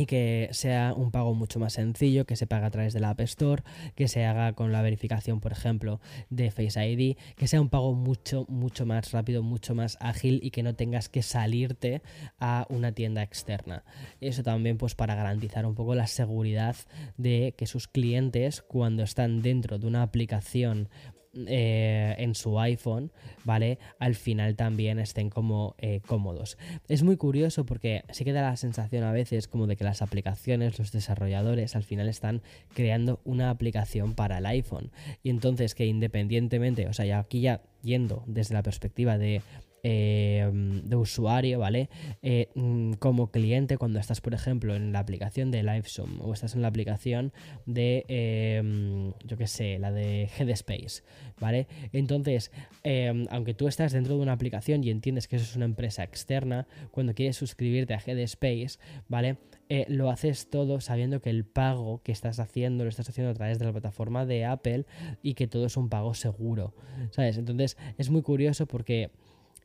y 0.00 0.06
que 0.06 0.48
sea 0.52 0.94
un 0.96 1.10
pago 1.10 1.34
mucho 1.34 1.58
más 1.58 1.74
sencillo, 1.74 2.24
que 2.24 2.34
se 2.34 2.46
pague 2.46 2.64
a 2.64 2.70
través 2.70 2.94
de 2.94 3.00
la 3.00 3.10
App 3.10 3.20
Store, 3.20 3.62
que 3.94 4.08
se 4.08 4.24
haga 4.24 4.54
con 4.54 4.72
la 4.72 4.80
verificación, 4.80 5.40
por 5.40 5.52
ejemplo, 5.52 6.00
de 6.30 6.50
Face 6.50 6.88
ID, 6.88 7.18
que 7.36 7.46
sea 7.46 7.60
un 7.60 7.68
pago 7.68 7.92
mucho, 7.92 8.46
mucho 8.48 8.86
más 8.86 9.12
rápido, 9.12 9.42
mucho 9.42 9.74
más 9.74 9.98
ágil 10.00 10.40
y 10.42 10.52
que 10.52 10.62
no 10.62 10.74
tengas 10.74 11.10
que 11.10 11.22
salirte 11.22 12.00
a 12.38 12.66
una 12.70 12.92
tienda 12.92 13.22
externa. 13.22 13.84
Eso 14.22 14.42
también 14.42 14.78
pues 14.78 14.94
para 14.94 15.14
garantizar 15.14 15.66
un 15.66 15.74
poco 15.74 15.94
la 15.94 16.06
seguridad 16.06 16.76
de 17.18 17.52
que 17.58 17.66
sus 17.66 17.86
clientes 17.86 18.62
cuando 18.62 19.02
están 19.02 19.42
dentro 19.42 19.78
de 19.78 19.86
una 19.86 20.02
aplicación 20.02 20.88
eh, 21.32 22.16
en 22.18 22.34
su 22.34 22.58
iPhone, 22.58 23.12
¿vale? 23.44 23.78
Al 24.00 24.16
final 24.16 24.56
también 24.56 24.98
estén 24.98 25.30
como 25.30 25.76
eh, 25.78 26.00
cómodos. 26.04 26.58
Es 26.88 27.04
muy 27.04 27.16
curioso 27.16 27.64
porque 27.64 28.02
sí 28.10 28.24
que 28.24 28.32
da 28.32 28.42
la 28.42 28.56
sensación 28.56 29.04
a 29.04 29.12
veces 29.12 29.46
como 29.46 29.68
de 29.68 29.76
que 29.76 29.84
las 29.84 30.02
aplicaciones, 30.02 30.78
los 30.80 30.90
desarrolladores 30.90 31.76
al 31.76 31.84
final 31.84 32.08
están 32.08 32.42
creando 32.74 33.20
una 33.24 33.50
aplicación 33.50 34.14
para 34.14 34.38
el 34.38 34.46
iPhone. 34.46 34.90
Y 35.22 35.30
entonces 35.30 35.76
que 35.76 35.86
independientemente, 35.86 36.88
o 36.88 36.92
sea, 36.92 37.04
ya 37.06 37.20
aquí 37.20 37.40
ya 37.40 37.62
yendo 37.82 38.24
desde 38.26 38.54
la 38.54 38.64
perspectiva 38.64 39.16
de 39.16 39.40
Em, 39.82 40.82
de 40.82 40.96
usuario, 40.96 41.58
¿vale? 41.58 41.88
Eh, 42.22 42.48
mm, 42.54 42.94
como 42.94 43.30
cliente, 43.30 43.78
cuando 43.78 43.98
estás, 43.98 44.20
por 44.20 44.34
ejemplo, 44.34 44.76
en 44.76 44.92
la 44.92 44.98
aplicación 44.98 45.50
de 45.50 45.62
LiveSum 45.62 46.20
o 46.20 46.34
estás 46.34 46.54
en 46.54 46.60
la 46.60 46.68
aplicación 46.68 47.32
de, 47.64 48.04
em, 48.08 49.12
yo 49.24 49.38
qué 49.38 49.46
sé, 49.46 49.78
la 49.78 49.90
de 49.90 50.28
Headspace, 50.38 51.02
¿vale? 51.38 51.66
Entonces, 51.94 52.50
em, 52.84 53.26
aunque 53.30 53.54
tú 53.54 53.68
estás 53.68 53.92
dentro 53.92 54.16
de 54.16 54.22
una 54.22 54.32
aplicación 54.32 54.84
y 54.84 54.90
entiendes 54.90 55.28
que 55.28 55.36
eso 55.36 55.46
es 55.46 55.56
una 55.56 55.64
empresa 55.64 56.04
externa, 56.04 56.66
cuando 56.90 57.14
quieres 57.14 57.36
suscribirte 57.36 57.94
a 57.94 58.02
Headspace, 58.04 58.78
¿vale? 59.08 59.38
Eh, 59.70 59.86
lo 59.88 60.10
haces 60.10 60.50
todo 60.50 60.80
sabiendo 60.80 61.20
que 61.22 61.30
el 61.30 61.44
pago 61.44 62.02
que 62.02 62.12
estás 62.12 62.38
haciendo 62.38 62.84
lo 62.84 62.90
estás 62.90 63.08
haciendo 63.08 63.30
a 63.30 63.34
través 63.34 63.58
de 63.58 63.64
la 63.64 63.72
plataforma 63.72 64.26
de 64.26 64.44
Apple 64.44 64.84
y 65.22 65.34
que 65.34 65.46
todo 65.46 65.64
es 65.66 65.76
un 65.76 65.88
pago 65.88 66.12
seguro, 66.12 66.74
¿sabes? 67.12 67.38
Entonces 67.38 67.78
es 67.96 68.10
muy 68.10 68.22
curioso 68.22 68.66
porque 68.66 69.10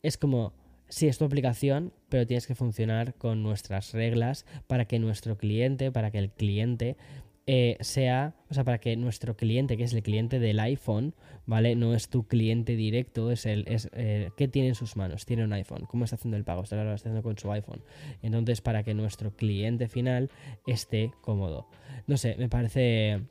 es 0.05 0.17
como, 0.17 0.53
sí, 0.88 1.07
es 1.07 1.17
tu 1.17 1.25
aplicación, 1.25 1.93
pero 2.09 2.27
tienes 2.27 2.47
que 2.47 2.55
funcionar 2.55 3.15
con 3.15 3.43
nuestras 3.43 3.93
reglas 3.93 4.45
para 4.67 4.85
que 4.85 5.00
nuestro 5.00 5.38
cliente, 5.38 5.91
para 5.91 6.12
que 6.12 6.19
el 6.19 6.29
cliente 6.31 6.95
eh, 7.47 7.77
sea, 7.79 8.33
o 8.50 8.55
sea, 8.55 8.63
para 8.63 8.79
que 8.79 8.95
nuestro 8.95 9.35
cliente, 9.35 9.77
que 9.77 9.83
es 9.83 9.93
el 9.93 10.01
cliente 10.01 10.39
del 10.39 10.59
iPhone, 10.59 11.13
¿vale? 11.45 11.75
No 11.75 11.93
es 11.93 12.09
tu 12.09 12.27
cliente 12.27 12.75
directo, 12.75 13.31
es 13.31 13.45
el, 13.45 13.65
es, 13.67 13.89
eh, 13.93 14.31
¿qué 14.35 14.47
tiene 14.47 14.69
en 14.69 14.75
sus 14.75 14.95
manos? 14.95 15.25
Tiene 15.25 15.43
un 15.43 15.53
iPhone, 15.53 15.85
¿cómo 15.88 16.05
está 16.05 16.15
haciendo 16.15 16.38
el 16.38 16.43
pago? 16.43 16.63
Está, 16.63 16.75
lo 16.75 16.93
está 16.93 17.09
haciendo 17.09 17.21
con 17.21 17.38
su 17.38 17.51
iPhone. 17.51 17.82
Entonces, 18.23 18.62
para 18.62 18.84
que 18.84 18.95
nuestro 18.95 19.36
cliente 19.36 19.88
final 19.88 20.32
esté 20.65 21.12
cómodo. 21.21 21.67
No 22.08 22.17
sé, 22.17 22.36
me 22.38 22.49
parece, 22.49 23.21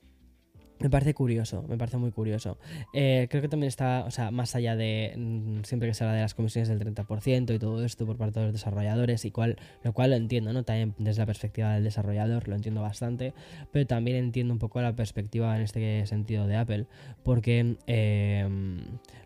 me 0.80 0.90
parece 0.90 1.14
curioso, 1.14 1.64
me 1.68 1.78
parece 1.78 1.96
muy 1.96 2.10
curioso. 2.10 2.58
Eh, 2.92 3.28
creo 3.30 3.40
que 3.42 3.48
también 3.48 3.68
está, 3.68 4.04
o 4.06 4.10
sea, 4.10 4.30
más 4.30 4.54
allá 4.54 4.76
de 4.76 5.14
mm, 5.16 5.62
siempre 5.62 5.88
que 5.88 5.94
se 5.94 6.04
habla 6.04 6.16
de 6.16 6.22
las 6.22 6.34
comisiones 6.34 6.68
del 6.68 6.80
30% 6.80 7.54
y 7.54 7.58
todo 7.58 7.84
esto 7.84 8.06
por 8.06 8.16
parte 8.16 8.40
de 8.40 8.46
los 8.46 8.52
desarrolladores, 8.52 9.24
y 9.24 9.30
cual, 9.30 9.56
lo 9.82 9.92
cual 9.92 10.10
lo 10.10 10.16
entiendo, 10.16 10.52
¿no? 10.52 10.64
También 10.64 10.94
desde 10.98 11.20
la 11.22 11.26
perspectiva 11.26 11.72
del 11.74 11.84
desarrollador 11.84 12.48
lo 12.48 12.56
entiendo 12.56 12.82
bastante, 12.82 13.34
pero 13.70 13.86
también 13.86 14.16
entiendo 14.16 14.52
un 14.52 14.58
poco 14.58 14.80
la 14.82 14.94
perspectiva 14.96 15.56
en 15.56 15.62
este 15.62 16.06
sentido 16.06 16.46
de 16.46 16.56
Apple, 16.56 16.86
porque 17.22 17.76
em, 17.86 18.80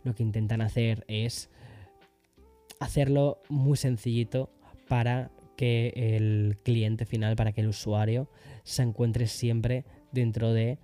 lo 0.04 0.14
que 0.14 0.22
intentan 0.22 0.60
hacer 0.60 1.04
es 1.08 1.50
hacerlo 2.78 3.40
muy 3.48 3.76
sencillito 3.76 4.50
para 4.86 5.30
que 5.56 5.92
el 5.96 6.56
cliente 6.62 7.04
final, 7.04 7.34
para 7.34 7.52
que 7.52 7.62
el 7.62 7.68
usuario 7.68 8.30
se 8.62 8.82
encuentre 8.82 9.26
siempre 9.26 9.84
dentro 10.12 10.52
de 10.52 10.78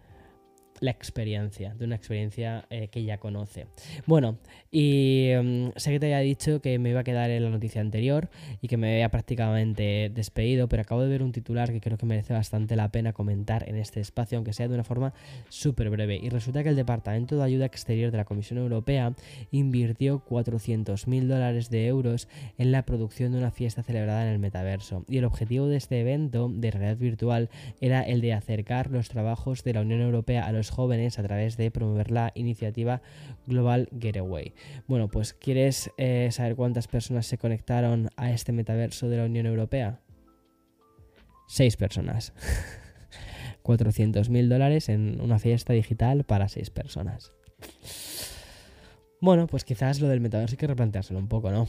la 0.85 0.91
experiencia, 0.91 1.75
de 1.75 1.85
una 1.85 1.97
experiencia 1.97 2.67
eh, 2.71 2.89
que 2.89 3.05
ya 3.05 3.19
conoce. 3.19 3.67
Bueno, 4.07 4.39
y 4.71 5.31
mm, 5.43 5.69
sé 5.77 5.93
que 5.93 6.01
te 6.01 6.07
había 6.07 6.19
dicho 6.19 6.61
que 6.61 6.79
me 6.79 6.91
iba 6.91 7.01
a 7.01 7.05
quedar 7.05 7.31
en 7.31 7.43
la 7.43 7.51
noticia 7.51 7.81
anterior 7.81 8.29
y 8.61 8.69
que 8.69 8.77
me 8.77 8.93
había 8.93 9.09
prácticamente 9.09 10.11
despedido, 10.15 10.69
pero 10.69 10.83
acabo 10.83 11.03
de 11.03 11.09
ver 11.09 11.23
un 11.23 11.33
titular 11.33 11.73
que 11.73 11.81
creo 11.81 11.97
que 11.97 12.07
merece 12.07 12.35
bastante 12.35 12.77
la 12.77 12.91
pena 12.91 13.13
comentar 13.13 13.69
en 13.69 13.77
este 13.77 14.01
espacio, 14.01 14.37
aunque 14.37 14.53
sea 14.53 14.69
de 14.69 14.75
una 14.75 14.85
forma 14.85 15.15
súper 15.49 15.91
breve. 15.91 16.21
Y 16.23 16.29
resulta 16.29 16.63
que 16.63 16.69
el 16.69 16.77
Departamento 16.77 17.37
de 17.37 17.45
Ayuda 17.45 17.65
Exterior 17.65 18.11
de 18.11 18.19
la 18.19 18.25
Comisión 18.25 18.59
Europea 18.59 19.15
invirtió 19.51 20.23
400.000 20.29 21.27
dólares 21.27 21.71
de 21.71 21.87
euros 21.87 22.29
en 22.59 22.73
la 22.73 22.85
producción 22.85 23.33
de 23.33 23.39
una 23.39 23.51
fiesta 23.51 23.83
celebrada 23.83 24.27
en 24.27 24.33
el 24.33 24.39
metaverso. 24.39 25.05
Y 25.09 25.19
el 25.19 25.25
objetivo 25.25 25.67
de 25.67 25.77
este 25.77 26.01
evento 26.01 26.51
de 26.53 26.71
realidad 26.71 26.99
virtual 26.99 27.49
era 27.81 28.03
el 28.03 28.21
de 28.21 28.35
acercar 28.35 28.91
los 28.91 29.09
trabajos 29.09 29.65
de 29.65 29.73
la 29.73 29.81
Unión 29.81 30.01
Europea 30.01 30.47
a 30.47 30.53
los 30.53 30.74
jóvenes 30.75 31.19
a 31.19 31.23
través 31.23 31.57
de 31.57 31.71
promover 31.71 32.11
la 32.11 32.33
iniciativa 32.35 33.03
Global 33.47 33.89
Getaway. 33.99 34.55
Bueno, 34.87 35.09
pues 35.09 35.33
¿quieres 35.35 35.91
eh, 35.97 36.29
saber 36.33 36.57
cuántas 36.57 36.89
personas 36.89 37.27
se 37.27 37.39
conectaron 37.39 38.11
a 38.17 38.31
este 38.31 38.53
metaverso 38.53 39.09
de 39.09 39.19
la 39.19 39.25
Unión 39.25 39.47
Europea? 39.47 40.01
Seis 41.47 41.77
personas. 41.77 42.33
400 43.63 44.29
mil 44.29 44.49
dólares 44.49 44.89
en 44.91 45.21
una 45.21 45.39
fiesta 45.39 45.73
digital 45.73 46.25
para 46.25 46.49
seis 46.49 46.71
personas. 46.71 47.33
Bueno, 49.21 49.47
pues 49.47 49.65
quizás 49.65 50.01
lo 50.01 50.09
del 50.09 50.21
metaverso 50.21 50.53
hay 50.53 50.59
que 50.59 50.67
replanteárselo 50.67 51.19
un 51.19 51.29
poco, 51.29 51.51
¿no? 51.51 51.67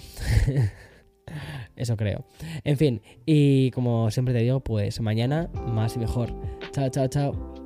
Eso 1.76 1.96
creo. 1.96 2.26
En 2.64 2.78
fin, 2.78 3.02
y 3.26 3.72
como 3.72 4.12
siempre 4.12 4.34
te 4.34 4.42
digo, 4.42 4.60
pues 4.60 5.00
mañana 5.00 5.50
más 5.68 5.96
y 5.96 6.00
mejor. 6.00 6.34
Chao, 6.72 6.90
chao, 6.90 7.08
chao. 7.08 7.65